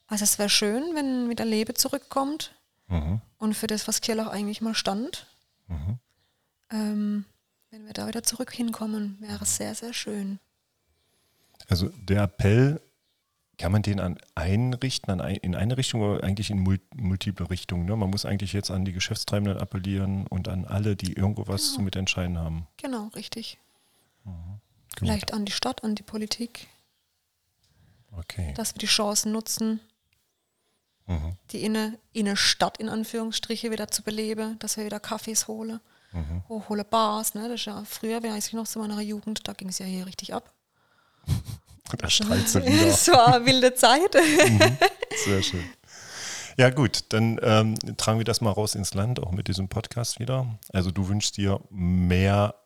[0.06, 2.54] Also es wäre schön, wenn wieder Leben zurückkommt
[3.38, 5.26] und für das, was Kirlach eigentlich mal stand.
[6.70, 7.24] Ähm,
[7.76, 10.38] wenn wir da wieder zurück hinkommen, wäre es sehr, sehr schön.
[11.68, 12.80] Also der Appell,
[13.58, 17.50] kann man den an einrichten, an ein, in eine Richtung oder eigentlich in mul multiple
[17.50, 17.84] Richtungen?
[17.84, 17.94] Ne?
[17.94, 21.82] Man muss eigentlich jetzt an die Geschäftstreibenden appellieren und an alle, die irgendwo was zu
[21.82, 22.66] mitentscheiden haben.
[22.78, 23.58] Genau, richtig.
[24.24, 24.34] Gut.
[24.98, 26.68] Vielleicht an die Stadt, an die Politik,
[28.12, 28.54] Okay.
[28.54, 29.80] dass wir die Chancen nutzen,
[31.50, 35.80] die inne, Innenstadt in Anführungsstriche wieder zu beleben, dass wir wieder Kaffees holen,
[36.48, 37.34] hochhole Bars.
[37.34, 37.48] Ne?
[37.48, 40.06] Das ist ja früher, weiß ich noch, zu meiner Jugend, da ging es ja hier
[40.06, 40.52] richtig ab.
[41.98, 42.86] Da strahlt sie wieder.
[42.88, 44.12] Es war eine wilde Zeit.
[45.24, 45.62] Sehr schön.
[46.56, 50.18] Ja gut, dann ähm, tragen wir das mal raus ins Land, auch mit diesem Podcast
[50.18, 50.58] wieder.
[50.72, 52.56] Also du wünschst dir mehr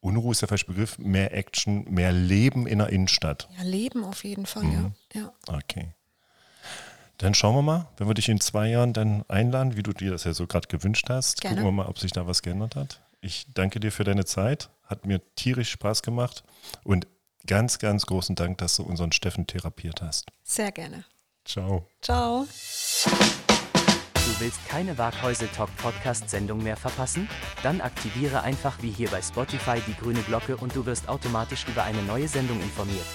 [0.00, 3.48] Unruhe ist der falsche Begriff, mehr Action, mehr Leben in der Innenstadt.
[3.58, 4.92] ja, Leben auf jeden Fall, Mhm.
[5.14, 5.20] ja.
[5.20, 5.32] ja.
[5.56, 5.94] Okay.
[7.18, 10.10] Dann schauen wir mal, wenn wir dich in zwei Jahren dann einladen, wie du dir
[10.10, 11.40] das ja so gerade gewünscht hast.
[11.40, 11.56] Gerne.
[11.56, 13.00] Gucken wir mal, ob sich da was geändert hat.
[13.20, 14.68] Ich danke dir für deine Zeit.
[14.84, 16.44] Hat mir tierisch Spaß gemacht.
[16.84, 17.06] Und
[17.46, 20.30] ganz, ganz großen Dank, dass du unseren Steffen therapiert hast.
[20.44, 21.04] Sehr gerne.
[21.44, 21.88] Ciao.
[22.02, 22.46] Ciao.
[24.14, 27.28] Du willst keine Waghäusel Talk Podcast Sendung mehr verpassen?
[27.62, 31.84] Dann aktiviere einfach wie hier bei Spotify die grüne Glocke und du wirst automatisch über
[31.84, 33.06] eine neue Sendung informiert.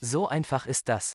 [0.00, 1.14] So einfach ist das.